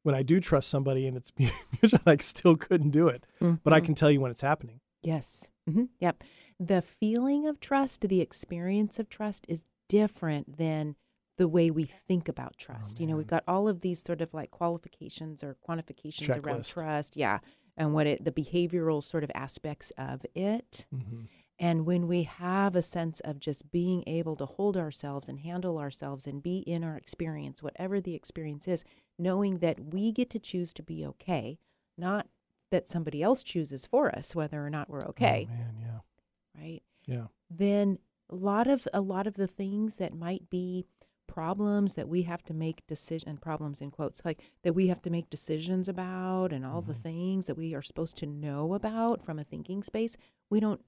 when 0.05 0.15
I 0.15 0.23
do 0.23 0.39
trust 0.41 0.69
somebody 0.69 1.07
and 1.07 1.17
it's. 1.17 1.33
I 2.07 2.17
still 2.19 2.57
couldn't 2.57 2.91
do 2.91 3.09
it, 3.09 3.27
but 3.41 3.73
I 3.73 3.81
Mhm. 3.81 3.85
can 3.85 3.95
tell 3.95 4.11
you 4.11 4.21
when 4.21 4.31
it's 4.31 4.41
happening. 4.43 4.81
Yes. 5.03 5.51
hmm 5.67 5.85
Yep. 6.01 6.23
The 6.61 6.81
feeling 6.83 7.47
of 7.47 7.61
trust, 7.61 8.01
the 8.03 8.21
experience 8.21 8.99
of 8.99 9.09
trust 9.09 9.45
is 9.49 9.65
different 9.89 10.57
than 10.57 10.97
the 11.39 11.49
way 11.49 11.71
we 11.71 11.85
think 11.85 12.29
about 12.29 12.57
trust. 12.59 13.01
you 13.01 13.07
know, 13.07 13.17
we've 13.17 13.27
got 13.27 13.45
all 13.49 13.69
of 13.69 13.81
these 13.81 14.03
sort 14.03 14.21
of 14.21 14.35
like 14.35 14.51
qualifications 14.51 15.43
or 15.43 15.57
quantifications 15.67 16.37
around 16.45 16.65
trust. 16.67 17.17
Yeah. 17.17 17.39
And 17.77 17.95
what 17.95 18.07
it, 18.09 18.25
the 18.25 18.33
behavioral 18.33 19.03
sort 19.03 19.25
of 19.25 19.31
aspects 19.35 19.93
of 19.97 20.27
it. 20.35 20.87
Mm-hmm. 20.95 21.23
And 21.61 21.87
when 21.87 22.07
we 22.09 22.25
have 22.25 22.77
a 22.77 22.83
sense 22.83 23.21
of 23.21 23.41
just 23.41 23.71
being 23.71 24.03
able 24.07 24.37
to 24.37 24.47
hold 24.47 24.77
ourselves 24.77 25.29
and 25.29 25.41
handle 25.41 25.79
ourselves 25.79 26.27
and 26.27 26.43
be 26.43 26.59
in 26.59 26.85
our 26.85 26.97
experience, 26.97 27.63
whatever 27.63 28.01
the 28.01 28.15
experience 28.15 28.69
is, 28.69 28.85
knowing 29.19 29.59
that 29.59 29.93
we 29.93 30.13
get 30.13 30.31
to 30.31 30.39
choose 30.41 30.73
to 30.75 30.83
be 30.83 31.07
okay, 31.07 31.59
not 31.97 32.27
that 32.71 32.89
somebody 32.89 33.23
else 33.23 33.43
chooses 33.43 33.87
for 33.87 34.15
us 34.15 34.35
whether 34.35 34.65
or 34.65 34.71
not 34.71 34.91
we're 34.91 35.07
okay, 35.07 35.49
Oh, 35.49 35.55
man, 35.55 35.75
yeah. 35.81 36.61
right? 36.63 36.83
Yeah. 37.07 37.27
Then 37.49 37.99
a 38.31 38.35
lot 38.35 38.67
of 38.69 38.87
a 38.93 39.01
lot 39.01 39.27
of 39.27 39.35
the 39.35 39.47
things 39.47 39.97
that 39.97 40.15
might 40.15 40.51
be 40.51 40.85
problems 41.29 41.95
that 41.95 42.09
we 42.09 42.23
have 42.23 42.43
to 42.43 42.53
make 42.55 42.85
decision 42.89 43.29
and 43.29 43.41
problems 43.41 43.81
in 43.81 43.91
quotes 43.93 44.21
like 44.25 44.41
that 44.65 44.75
we 44.75 44.89
have 44.89 45.01
to 45.03 45.11
make 45.11 45.31
decisions 45.31 45.89
about 45.89 46.53
and 46.53 46.67
all 46.67 46.83
the 46.83 46.95
things 46.95 47.47
that 47.47 47.57
we 47.57 47.75
are 47.75 47.83
supposed 47.83 48.17
to 48.17 48.27
know 48.27 48.75
about 48.75 49.25
from 49.25 49.39
a 49.39 49.45
thinking 49.45 49.83
space 49.83 50.17
we 50.51 50.59
don't 50.59 50.81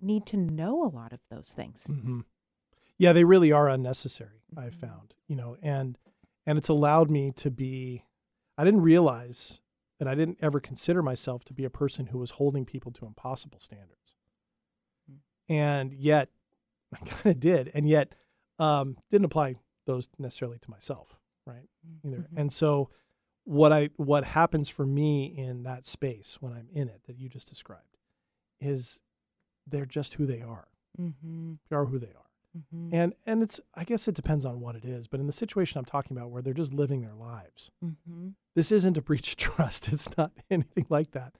need 0.00 0.26
to 0.26 0.36
know 0.36 0.82
a 0.82 0.88
lot 0.88 1.12
of 1.12 1.20
those 1.30 1.52
things 1.52 1.86
hmm 1.86 2.20
Yeah, 2.98 3.12
they 3.12 3.24
really 3.24 3.50
are 3.52 3.68
unnecessary. 3.68 4.42
I've 4.56 4.74
found, 4.74 5.14
you 5.26 5.36
know, 5.36 5.56
and 5.62 5.98
and 6.46 6.58
it's 6.58 6.68
allowed 6.68 7.10
me 7.10 7.32
to 7.36 7.50
be. 7.50 8.04
I 8.56 8.64
didn't 8.64 8.82
realize 8.82 9.60
that 9.98 10.06
I 10.06 10.14
didn't 10.14 10.38
ever 10.40 10.60
consider 10.60 11.02
myself 11.02 11.44
to 11.46 11.52
be 11.54 11.64
a 11.64 11.70
person 11.70 12.06
who 12.06 12.18
was 12.18 12.32
holding 12.32 12.64
people 12.64 12.92
to 12.92 13.06
impossible 13.06 13.58
standards, 13.58 14.14
and 15.48 15.92
yet 15.92 16.28
I 16.94 16.98
kind 16.98 17.26
of 17.34 17.40
did, 17.40 17.70
and 17.74 17.88
yet 17.88 18.14
um, 18.58 18.96
didn't 19.10 19.24
apply 19.26 19.56
those 19.86 20.08
necessarily 20.18 20.58
to 20.58 20.70
myself, 20.70 21.18
right? 21.46 21.68
Either, 22.04 22.26
and 22.36 22.52
so 22.52 22.90
what 23.44 23.72
I 23.72 23.90
what 23.96 24.24
happens 24.24 24.68
for 24.68 24.86
me 24.86 25.24
in 25.26 25.62
that 25.64 25.86
space 25.86 26.38
when 26.40 26.52
I'm 26.52 26.68
in 26.72 26.88
it 26.88 27.02
that 27.06 27.18
you 27.18 27.28
just 27.28 27.48
described 27.48 27.98
is 28.60 29.02
they're 29.66 29.86
just 29.86 30.14
who 30.14 30.26
they 30.26 30.40
are. 30.42 30.68
mm-hmm. 31.00 31.54
They 31.68 31.76
are 31.76 31.86
who 31.86 31.98
they 31.98 32.06
are. 32.08 32.30
Mm-hmm. 32.56 32.94
And 32.94 33.14
and 33.26 33.42
it's 33.42 33.60
I 33.74 33.84
guess 33.84 34.06
it 34.08 34.14
depends 34.14 34.44
on 34.44 34.60
what 34.60 34.76
it 34.76 34.84
is, 34.84 35.06
but 35.08 35.20
in 35.20 35.26
the 35.26 35.32
situation 35.32 35.78
I'm 35.78 35.84
talking 35.84 36.16
about 36.16 36.30
where 36.30 36.40
they're 36.42 36.54
just 36.54 36.72
living 36.72 37.02
their 37.02 37.14
lives, 37.14 37.70
Mm-hmm. 37.84 38.28
this 38.54 38.70
isn't 38.72 38.96
a 38.96 39.02
breach 39.02 39.30
of 39.30 39.36
trust. 39.54 39.88
It's 39.92 40.08
not 40.16 40.32
anything 40.50 40.86
like 40.88 41.10
that. 41.12 41.34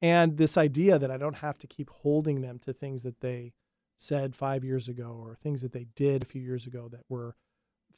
And 0.00 0.36
this 0.36 0.56
idea 0.56 0.96
that 0.98 1.10
I 1.10 1.16
don't 1.16 1.38
have 1.38 1.58
to 1.58 1.66
keep 1.66 1.90
holding 1.90 2.40
them 2.42 2.60
to 2.60 2.72
things 2.72 3.02
that 3.02 3.20
they 3.20 3.52
said 3.96 4.36
five 4.36 4.62
years 4.62 4.86
ago 4.86 5.18
or 5.20 5.34
things 5.34 5.60
that 5.62 5.72
they 5.72 5.86
did 5.96 6.22
a 6.22 6.26
few 6.26 6.40
years 6.40 6.66
ago 6.66 6.88
that 6.88 7.00
were 7.08 7.34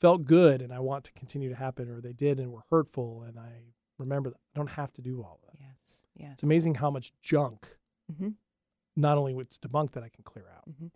felt 0.01 0.25
good 0.25 0.63
and 0.63 0.73
I 0.73 0.81
want 0.81 1.05
to 1.05 1.13
continue 1.13 1.49
to 1.49 1.55
happen 1.55 1.89
or 1.91 2.01
they 2.01 2.13
did 2.13 2.41
and 2.41 2.53
were 2.53 2.65
hurtful 2.71 3.23
and 3.23 3.39
I 3.39 3.75
remember 3.99 4.31
that 4.31 4.39
I 4.55 4.59
don't 4.59 4.71
have 4.71 4.93
to 4.95 5.03
do 5.03 5.23
all 5.23 5.41
of 5.43 5.51
that. 5.51 5.59
yes 5.61 6.03
yes 6.17 6.33
It's 6.35 6.43
amazing 6.43 6.77
how 6.77 6.91
much 6.91 7.13
junk 7.23 7.69
mm-hmm. 8.11 8.31
not 8.97 9.19
only 9.19 9.35
it's 9.35 9.59
debunked 9.59 9.93
that 9.93 10.03
I 10.03 10.09
can 10.09 10.25
clear 10.25 10.47
out. 10.57 10.69
Mm-hmm. 10.69 10.87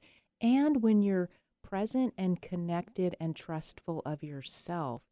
And 0.41 0.83
when 0.83 1.03
you're 1.03 1.29
present 1.63 2.15
and 2.19 2.41
connected 2.41 3.17
and 3.21 3.35
trustful 3.35 4.03
of 4.05 4.23
yourself, 4.23 5.03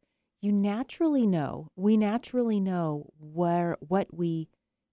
you 0.40 0.52
naturally 0.52 1.26
know, 1.26 1.68
we 1.76 1.96
naturally 1.96 2.60
know 2.60 3.10
where 3.18 3.76
what 3.80 4.12
we 4.12 4.48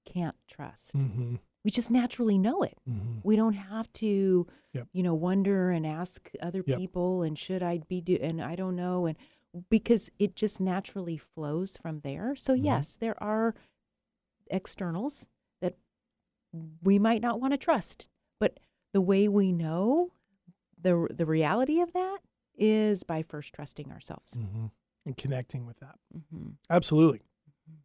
can't 0.06 0.36
trust. 0.48 0.96
Mm-hmm. 0.96 1.36
We 1.70 1.72
just 1.72 1.92
naturally 1.92 2.40
know 2.40 2.64
it. 2.64 2.80
Mm-hmm. 2.90 3.20
We 3.22 3.36
don't 3.36 3.54
have 3.54 3.94
to, 3.94 4.48
Yep. 4.74 4.88
you 4.92 5.04
know, 5.04 5.14
wonder 5.14 5.70
and 5.70 5.86
ask 5.86 6.32
other 6.42 6.64
Yep. 6.66 6.80
people 6.80 7.22
and 7.22 7.38
should 7.38 7.62
I 7.62 7.78
be 7.78 8.02
do 8.02 8.18
and 8.20 8.42
I 8.42 8.56
don't 8.56 8.76
know 8.76 9.06
and 9.06 9.16
because 9.70 10.10
it 10.18 10.36
just 10.36 10.60
naturally 10.60 11.18
flows 11.18 11.78
from 11.78 12.00
there. 12.00 12.36
So 12.36 12.56
Mhm. 12.56 12.64
yes, 12.66 12.96
there 12.96 13.22
are 13.22 13.54
externals 14.50 15.30
that 15.62 15.78
we 16.82 16.98
might 16.98 17.22
not 17.22 17.40
want 17.40 17.54
to 17.54 17.58
trust, 17.58 18.10
but 18.40 18.60
the 18.92 19.02
way 19.02 19.28
we 19.28 19.52
know 19.52 20.12
the 20.76 21.08
the 21.16 21.28
reality 21.28 21.82
of 21.82 21.94
that 21.94 22.18
is 22.56 23.04
by 23.04 23.22
first 23.22 23.54
trusting 23.54 23.92
ourselves. 23.92 24.34
Mm-hmm. 24.34 24.66
And 25.06 25.18
connecting 25.18 25.68
with 25.68 25.78
that. 25.82 26.00
hmm 26.32 26.54
Absolutely. 26.68 27.22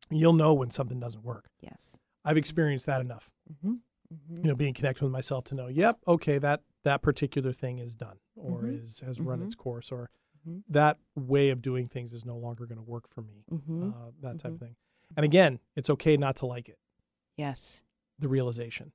You'll 0.09 0.33
know 0.33 0.55
when 0.55 0.70
something 0.70 1.01
doesn't 1.01 1.23
work. 1.23 1.51
Yes. 1.61 1.99
I've 2.24 2.37
experienced 2.37 2.87
that 2.87 3.00
enough. 3.00 3.30
hmm 3.62 3.74
hmm 4.08 4.34
You 4.42 4.48
know, 4.48 4.54
being 4.54 4.74
connected 4.74 5.02
with 5.04 5.12
myself 5.12 5.44
to 5.44 5.54
know, 5.54 5.66
yep, 5.66 5.98
okay, 6.06 6.38
that 6.38 6.62
that 6.84 7.00
particular 7.02 7.52
thing 7.52 7.78
is 7.78 7.94
done 7.96 8.18
or 8.37 8.62
Mhm. 8.62 8.82
is 8.82 9.00
has 9.00 9.20
run 9.20 9.40
Mhm. 9.40 9.44
its 9.46 9.54
course 9.54 9.90
or 9.90 10.10
Mhm. 10.46 10.62
that 10.68 10.98
way 11.16 11.48
of 11.50 11.62
doing 11.62 11.88
things 11.88 12.12
is 12.12 12.24
no 12.24 12.37
longer 12.37 12.66
going 12.66 12.76
to 12.76 12.82
work 12.82 13.08
for 13.08 13.22
me. 13.22 13.44
hmm 13.48 13.90
Uh, 13.90 14.10
that 14.20 14.38
type 14.38 14.52
of 14.52 14.58
thing. 14.60 14.76
And 15.16 15.24
again, 15.24 15.60
it's 15.76 15.88
okay 15.90 16.16
not 16.16 16.37
to 16.37 16.46
like 16.46 16.68
it. 16.68 16.78
Yes. 17.37 17.84
The 18.18 18.28
realization. 18.28 18.92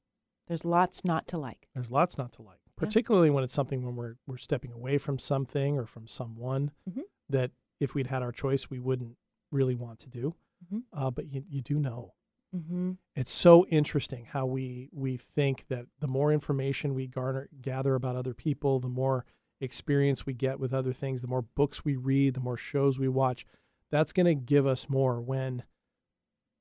There's 0.47 0.63
lots 0.65 1.03
not 1.03 1.27
to 1.27 1.37
like. 1.37 1.67
There's 1.73 1.91
lots 1.91 2.17
not 2.17 2.31
to 2.33 2.41
like, 2.41 2.61
particularly 2.75 3.29
when 3.29 3.43
it's 3.43 3.53
something 3.53 3.83
when 3.83 3.95
we're 3.95 4.15
we're 4.27 4.37
stepping 4.37 4.71
away 4.71 4.97
from 4.97 5.17
something 5.19 5.77
or 5.77 5.85
from 5.85 6.07
someone 6.07 6.71
Mhm. 6.89 7.03
that 7.29 7.51
if 7.79 7.93
we'd 7.95 8.07
had 8.07 8.21
our 8.21 8.31
choice, 8.31 8.69
we 8.69 8.79
wouldn't 8.79 9.17
really 9.51 9.75
want 9.75 9.99
to 9.99 10.09
do. 10.09 10.35
Mhm. 10.71 10.83
Uh, 10.93 11.09
but 11.11 11.25
you, 11.27 11.43
you 11.49 11.61
do 11.61 11.79
know. 11.79 12.13
Mm-hmm. 12.55 12.93
It's 13.15 13.31
so 13.31 13.65
interesting 13.67 14.25
how 14.25 14.45
we 14.45 14.89
we 14.91 15.17
think 15.17 15.65
that 15.69 15.85
the 15.99 16.07
more 16.07 16.31
information 16.31 16.93
we 16.95 17.05
garner 17.07 17.47
gather 17.61 17.95
about 17.95 18.15
other 18.15 18.33
people, 18.33 18.79
the 18.79 18.89
more 18.89 19.25
experience 19.61 20.25
we 20.25 20.33
get 20.33 20.59
with 20.59 20.73
other 20.73 20.93
things, 20.93 21.21
the 21.21 21.27
more 21.27 21.41
books 21.43 21.83
we 21.85 21.95
read, 21.95 22.33
the 22.33 22.39
more 22.39 22.57
shows 22.57 22.97
we 22.97 23.07
watch, 23.07 23.45
that's 23.91 24.13
going 24.13 24.25
to 24.25 24.35
give 24.35 24.65
us 24.65 24.89
more 24.89 25.21
when 25.21 25.63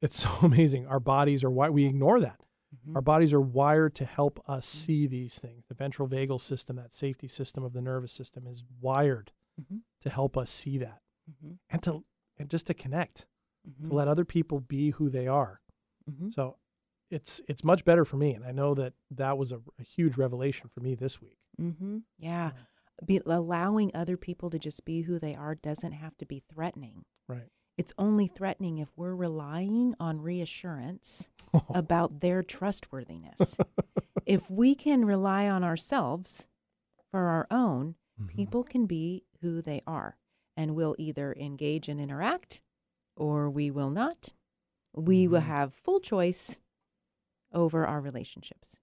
it's 0.03 0.17
so 0.23 0.31
amazing. 0.43 0.87
Our 0.87 1.01
bodies 1.01 1.43
are 1.45 1.51
why 1.51 1.71
we 1.71 1.87
ignore 1.87 2.21
that. 2.21 2.41
Mm-hmm. 2.75 2.97
Our 2.97 3.03
bodies 3.03 3.33
are 3.33 3.41
wired 3.41 3.95
to 3.95 4.05
help 4.05 4.41
us 4.47 4.67
see 4.67 5.07
these 5.07 5.39
things. 5.39 5.65
The 5.69 5.75
ventral 5.75 6.07
vagal 6.07 6.41
system, 6.43 6.77
that 6.77 6.93
safety 6.93 7.29
system 7.29 7.65
of 7.65 7.73
the 7.73 7.81
nervous 7.81 8.13
system 8.13 8.47
is 8.47 8.63
wired 8.81 9.33
Mhm. 9.61 9.81
to 10.03 10.11
help 10.11 10.37
us 10.37 10.51
see 10.51 10.79
that 10.79 11.01
Mm-hmm. 11.31 11.55
and 11.71 11.83
to 11.83 12.05
and 12.39 12.49
just 12.51 12.67
to 12.67 12.75
connect, 12.75 13.27
Mm-hmm. 13.69 13.89
to 13.89 13.95
let 13.95 14.07
other 14.09 14.25
people 14.25 14.61
be 14.61 14.91
who 14.91 15.09
they 15.09 15.27
are. 15.27 15.61
Mm-hmm. 16.09 16.31
So 16.31 16.57
it's 17.11 17.41
it's 17.49 17.65
much 17.65 17.85
better 17.85 18.05
for 18.05 18.17
me, 18.17 18.35
and 18.35 18.45
I 18.45 18.53
know 18.53 18.75
that 18.75 18.93
that 19.11 19.39
was 19.39 19.53
a, 19.53 19.61
a 19.79 19.83
huge 19.83 20.17
revelation 20.17 20.69
for 20.73 20.81
me 20.81 20.95
this 20.95 21.21
week. 21.21 21.39
Mm-hmm. 21.61 21.99
Yeah. 22.19 22.51
Be, 23.07 23.21
allowing 23.25 23.93
other 23.95 24.17
people 24.17 24.51
to 24.51 24.59
just 24.59 24.85
be 24.85 25.03
who 25.03 25.19
they 25.21 25.35
are 25.35 25.55
doesn't 25.55 25.93
have 25.93 26.17
to 26.19 26.27
be 26.27 26.43
threatening. 26.53 27.05
Right. 27.29 27.49
It's 27.77 27.93
only 27.97 28.27
threatening 28.27 28.79
if 28.79 28.89
we're 28.97 29.15
relying 29.15 29.95
on 30.01 30.21
reassurance 30.21 31.31
about 31.75 32.21
their 32.21 32.43
trustworthiness. 32.43 33.57
if 34.27 34.51
we 34.51 34.75
can 34.75 35.05
rely 35.05 35.49
on 35.49 35.63
ourselves 35.63 36.49
for 37.11 37.27
our 37.27 37.47
own, 37.51 37.95
Mm-hmm. 38.21 38.35
people 38.35 38.65
can 38.65 38.87
be 38.87 39.23
who 39.43 39.63
they 39.63 39.81
are 39.87 40.17
and 40.57 40.75
we'll 40.75 40.97
either 40.99 41.33
engage 41.39 41.89
and 41.89 42.01
interact 42.01 42.63
or 43.17 43.49
we 43.49 43.71
will 43.71 43.91
not. 43.91 44.33
We 44.99 45.29
will 45.29 45.41
Mhm. 45.41 45.45
have 45.45 45.75
full 45.75 46.01
choice 46.01 46.61
over 47.53 47.87
our 47.87 48.01
relationships. 48.01 48.81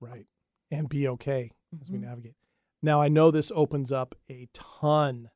Right. 0.00 0.26
And 0.70 0.88
be 0.88 1.08
okay 1.08 1.52
as 1.80 1.90
we 1.90 1.98
Mhm. 1.98 2.02
navigate. 2.02 2.36
Now 2.82 3.00
I 3.00 3.08
know 3.08 3.30
this 3.30 3.50
opens 3.54 3.90
up 3.90 4.14
a 4.28 4.48
ton. 4.52 5.30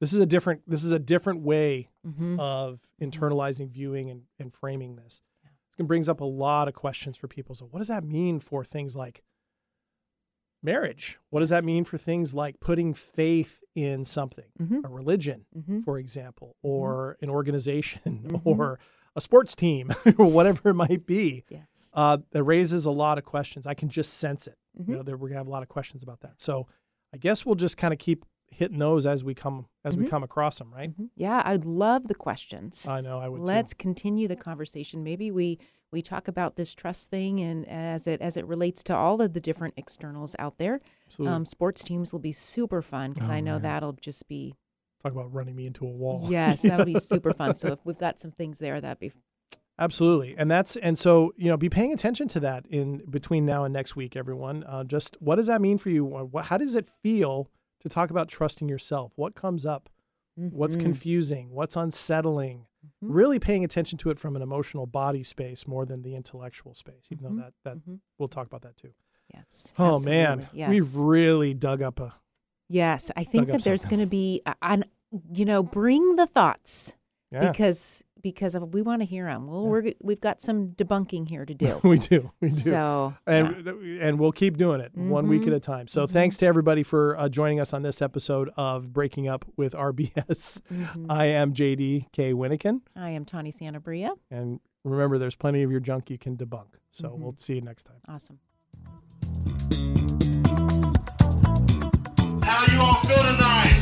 This 0.00 0.12
is 0.12 0.20
a 0.20 0.26
different 0.26 0.62
this 0.68 0.84
is 0.84 0.92
a 0.92 0.98
different 0.98 1.40
way 1.42 1.90
Mm-hmm. 2.06 2.38
of 2.38 2.80
internalizing 3.00 3.68
viewing 3.70 4.10
and, 4.10 4.26
and 4.38 4.52
framing 4.52 4.94
this. 4.96 5.20
It 5.78 5.86
brings 5.86 6.08
up 6.08 6.20
a 6.20 6.24
lot 6.24 6.68
of 6.68 6.74
questions 6.74 7.16
for 7.16 7.26
people. 7.28 7.54
So 7.54 7.66
what 7.66 7.78
does 7.80 7.88
that 7.88 8.04
mean 8.04 8.38
for 8.40 8.62
things 8.64 8.94
like 8.94 9.24
marriage? 10.62 11.18
What 11.30 11.40
does 11.40 11.50
that 11.50 11.64
mean 11.64 11.84
for 11.84 11.98
things 11.98 12.34
like 12.34 12.60
putting 12.60 12.94
faith 12.94 13.62
in 13.74 14.04
something, 14.04 14.50
Mhm. 14.58 14.84
a 14.84 14.88
religion, 14.88 15.46
Mhm. 15.56 15.84
for 15.84 15.98
example, 15.98 16.56
or 16.62 17.16
an 17.20 17.28
organization 17.30 18.00
or 18.44 18.78
a 19.16 19.20
sports 19.20 19.56
team 19.56 19.90
or 20.18 20.26
whatever 20.26 20.68
it 20.70 20.74
might 20.74 21.06
be? 21.06 21.44
Yes. 21.48 21.90
Uh, 21.94 22.18
that 22.30 22.44
raises 22.44 22.84
a 22.86 22.90
lot 22.92 23.18
of 23.18 23.24
questions. 23.24 23.66
I 23.66 23.74
can 23.74 23.88
just 23.88 24.14
sense 24.14 24.46
it. 24.46 24.56
Mhm. 24.80 24.88
You 24.88 24.94
know, 24.96 25.02
that 25.02 25.16
we're 25.18 25.28
gonna 25.28 25.38
have 25.40 25.46
a 25.48 25.50
lot 25.50 25.62
of 25.62 25.68
questions 25.68 26.02
about 26.02 26.20
that. 26.20 26.40
So 26.40 26.66
I 27.12 27.16
guess 27.16 27.44
we'll 27.46 27.54
just 27.56 27.76
kind 27.76 27.92
of 27.92 27.98
keep 27.98 28.24
hitting 28.48 28.78
those 28.78 29.06
as 29.06 29.24
we 29.24 29.34
come 29.34 29.66
as 29.84 29.96
we 29.96 30.04
Mhm. 30.04 30.10
come 30.10 30.22
across 30.22 30.58
them, 30.58 30.72
right? 30.72 30.96
Mhm. 30.96 31.08
Yeah, 31.16 31.42
I'd 31.44 31.64
love 31.64 32.06
the 32.08 32.14
questions. 32.14 32.86
I 32.86 33.00
know 33.00 33.18
I 33.18 33.28
would. 33.28 33.40
Let's 33.40 33.74
continue 33.74 34.28
the 34.28 34.36
conversation. 34.36 35.02
Maybe 35.02 35.30
we 35.30 35.58
we 35.92 36.02
talk 36.02 36.26
about 36.28 36.56
this 36.56 36.74
trust 36.74 37.10
thing 37.10 37.40
and 37.40 37.66
as 37.68 38.06
it 38.06 38.20
as 38.20 38.36
it 38.36 38.44
relates 38.46 38.82
to 38.84 38.94
all 38.94 39.20
of 39.22 39.32
the 39.32 39.40
different 39.40 39.74
externals 39.76 40.34
out 40.38 40.58
there. 40.58 40.80
Um, 41.20 41.46
sports 41.46 41.82
teams 41.84 42.12
will 42.12 42.20
be 42.20 42.32
super 42.32 42.82
fun 42.82 43.12
because 43.12 43.28
Oh, 43.30 43.32
I 43.32 43.40
know 43.40 43.54
man. 43.54 43.62
that'll 43.62 43.92
just 43.92 44.26
be 44.28 44.54
Talk 45.02 45.12
about 45.12 45.32
running 45.32 45.54
me 45.54 45.66
into 45.66 45.84
a 45.86 45.90
wall. 45.90 46.26
yes, 46.30 46.62
that 46.62 46.78
would 46.78 46.86
be 46.86 46.98
super 47.00 47.32
fun. 47.32 47.54
So 47.54 47.68
if 47.72 47.78
we've 47.84 47.98
got 47.98 48.18
some 48.18 48.32
things 48.32 48.58
there, 48.58 48.80
that'd 48.80 48.98
be 48.98 49.12
Absolutely. 49.78 50.34
And 50.38 50.50
that's 50.50 50.76
and 50.76 50.96
so, 50.96 51.34
you 51.36 51.50
know, 51.50 51.56
be 51.58 51.68
paying 51.68 51.92
attention 51.92 52.28
to 52.28 52.40
that 52.40 52.66
in 52.66 53.02
between 53.10 53.44
now 53.44 53.64
and 53.64 53.74
next 53.74 53.94
week, 53.94 54.16
everyone. 54.16 54.64
Uh, 54.64 54.84
just 54.84 55.16
what 55.20 55.36
does 55.36 55.48
that 55.48 55.60
mean 55.60 55.76
for 55.76 55.90
you? 55.90 56.02
What, 56.04 56.46
how 56.46 56.56
does 56.56 56.74
it 56.76 56.86
feel 56.86 57.50
to 57.80 57.88
talk 57.90 58.08
about 58.10 58.28
trusting 58.28 58.68
yourself? 58.70 59.12
What 59.16 59.34
comes 59.34 59.66
up? 59.66 59.90
What's 60.34 60.76
Mhm. 60.76 60.80
confusing? 60.80 61.50
What's 61.50 61.76
unsettling? 61.76 62.66
Mhm. 62.86 62.90
Really 63.14 63.38
paying 63.38 63.64
attention 63.64 63.98
to 63.98 64.10
it 64.10 64.18
from 64.18 64.34
an 64.34 64.40
emotional 64.42 64.86
body 64.86 65.22
space 65.22 65.66
more 65.66 65.84
than 65.84 66.00
the 66.02 66.14
intellectual 66.14 66.74
space, 66.74 67.08
even 67.10 67.26
Mhm. 67.26 67.36
though 67.36 67.42
that, 67.42 67.52
that 67.64 67.76
Mhm. 67.86 68.00
we'll 68.18 68.28
talk 68.28 68.46
about 68.46 68.62
that 68.62 68.76
too. 68.78 68.92
Yes. 69.34 69.74
Oh 69.78 69.98
man. 69.98 70.48
Yes. 70.54 70.70
we've 70.70 70.96
really 70.96 71.52
dug 71.52 71.82
up 71.82 72.00
a. 72.00 72.14
Yes, 72.68 73.10
I 73.16 73.24
think 73.24 73.48
that 73.48 73.62
there's 73.64 73.84
going 73.84 74.00
to 74.00 74.06
be, 74.06 74.42
an, 74.62 74.84
you 75.32 75.44
know, 75.44 75.62
bring 75.62 76.16
the 76.16 76.26
thoughts 76.26 76.96
Yeah, 77.30 77.50
because 77.50 78.02
because 78.22 78.56
of, 78.56 78.74
we 78.74 78.82
want 78.82 79.02
to 79.02 79.06
hear 79.06 79.26
them. 79.26 79.46
Well, 79.46 79.66
we're 79.68 79.92
we've 80.02 80.20
got 80.20 80.42
some 80.42 80.70
debunking 80.70 81.28
here 81.28 81.44
to 81.46 81.54
do. 81.54 81.80
we 81.84 81.98
do, 82.00 82.32
we 82.40 82.48
do. 82.48 82.54
so 82.56 83.14
and 83.24 83.68
and 84.00 84.18
we'll 84.18 84.32
keep 84.32 84.56
doing 84.56 84.80
it 84.80 84.90
one 84.96 85.28
week 85.28 85.42
at 85.42 85.48
Mhm. 85.50 85.56
a 85.56 85.60
time. 85.60 85.86
So 85.86 86.08
thanks 86.08 86.36
to 86.38 86.46
everybody 86.46 86.82
for 86.82 87.16
uh, 87.16 87.28
joining 87.28 87.60
us 87.60 87.72
on 87.72 87.82
this 87.82 88.02
episode 88.02 88.50
of 88.56 88.92
Breaking 88.92 89.28
Up 89.28 89.44
with 89.56 89.76
Our 89.76 89.92
BS. 89.92 90.60
mhm. 90.72 91.06
I 91.08 91.26
am 91.26 91.52
JD 91.52 92.06
K 92.10 92.32
Winnikin, 92.32 92.80
I 92.96 93.10
am 93.10 93.24
Tawny 93.24 93.52
Santabria. 93.52 94.10
and 94.28 94.58
remember, 94.84 95.18
there's 95.18 95.36
plenty 95.36 95.62
of 95.62 95.70
your 95.70 95.80
junk 95.80 96.10
you 96.10 96.18
can 96.18 96.36
debunk. 96.36 96.66
So 96.90 97.10
Mhm. 97.10 97.18
we'll 97.18 97.36
see 97.36 97.54
you 97.54 97.60
next 97.60 97.84
time. 97.84 98.00
Awesome. 98.08 98.40
How 102.48 102.64
you 102.72 102.80
all 102.80 102.94
feel 103.00 103.22
tonight? 103.24 103.74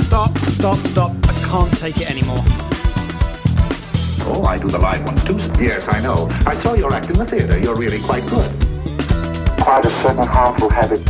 Stop, 0.00 0.36
stop, 0.48 0.78
stop. 0.86 1.12
I 1.28 1.32
can't 1.44 1.78
take 1.78 1.98
it 1.98 2.10
anymore. 2.10 2.42
Oh, 4.26 4.42
I 4.48 4.56
do 4.56 4.70
the 4.70 4.78
live 4.78 5.04
ones 5.04 5.22
too. 5.24 5.36
Yes, 5.62 5.84
I 5.90 6.00
know. 6.00 6.28
I 6.46 6.54
saw 6.62 6.72
your 6.72 6.94
act 6.94 7.10
in 7.10 7.16
the 7.16 7.26
theater. 7.26 7.58
You're 7.58 7.76
really 7.76 8.00
quite 8.00 8.26
good. 8.26 8.50
Quite 9.60 9.84
a 9.84 9.90
certain 10.02 10.26
harmful 10.26 10.70
habit. 10.70 11.00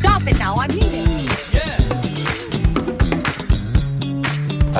Stop 0.00 0.26
it 0.26 0.38
now, 0.40 0.56
I'm 0.56 0.70
leaving. 0.70 1.09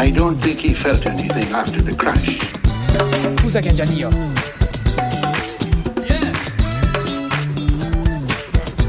I 0.00 0.08
don't 0.08 0.38
think 0.38 0.60
he 0.60 0.72
felt 0.72 1.04
anything 1.04 1.52
after 1.52 1.82
the 1.82 1.94
crash. 1.94 2.38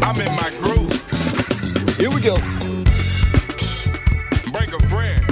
I'm 0.08 0.22
in 0.22 0.34
my 0.38 0.50
groove. 0.62 0.94
Here 1.98 2.10
we 2.10 2.22
go. 2.22 2.36
Bring 4.54 4.74
a 4.74 4.80
friend. 4.88 5.26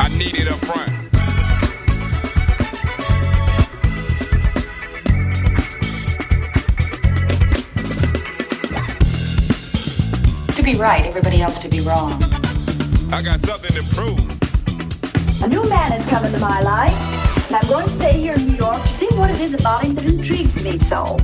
I 0.00 0.08
need 0.16 0.34
it 0.38 0.48
up 0.48 0.58
front. 0.64 1.02
To 10.56 10.62
be 10.62 10.74
right, 10.74 11.04
everybody 11.04 11.31
else 11.42 11.58
to 11.58 11.68
be 11.68 11.80
wrong. 11.80 12.12
I 13.12 13.20
got 13.20 13.40
something 13.40 13.74
to 13.74 13.82
prove. 13.94 15.42
A 15.42 15.48
new 15.48 15.68
man 15.68 15.90
has 15.90 16.06
come 16.06 16.24
into 16.24 16.38
my 16.38 16.60
life, 16.60 17.46
and 17.46 17.56
I'm 17.56 17.68
going 17.68 17.84
to 17.84 17.90
stay 17.90 18.20
here 18.20 18.34
in 18.34 18.46
New 18.46 18.56
York 18.56 18.80
to 18.80 18.88
see 18.88 19.08
what 19.18 19.28
it 19.30 19.40
is 19.40 19.52
about 19.52 19.82
him 19.82 19.94
that 19.96 20.04
intrigues 20.04 20.62
me 20.62 20.78
so. 20.78 21.18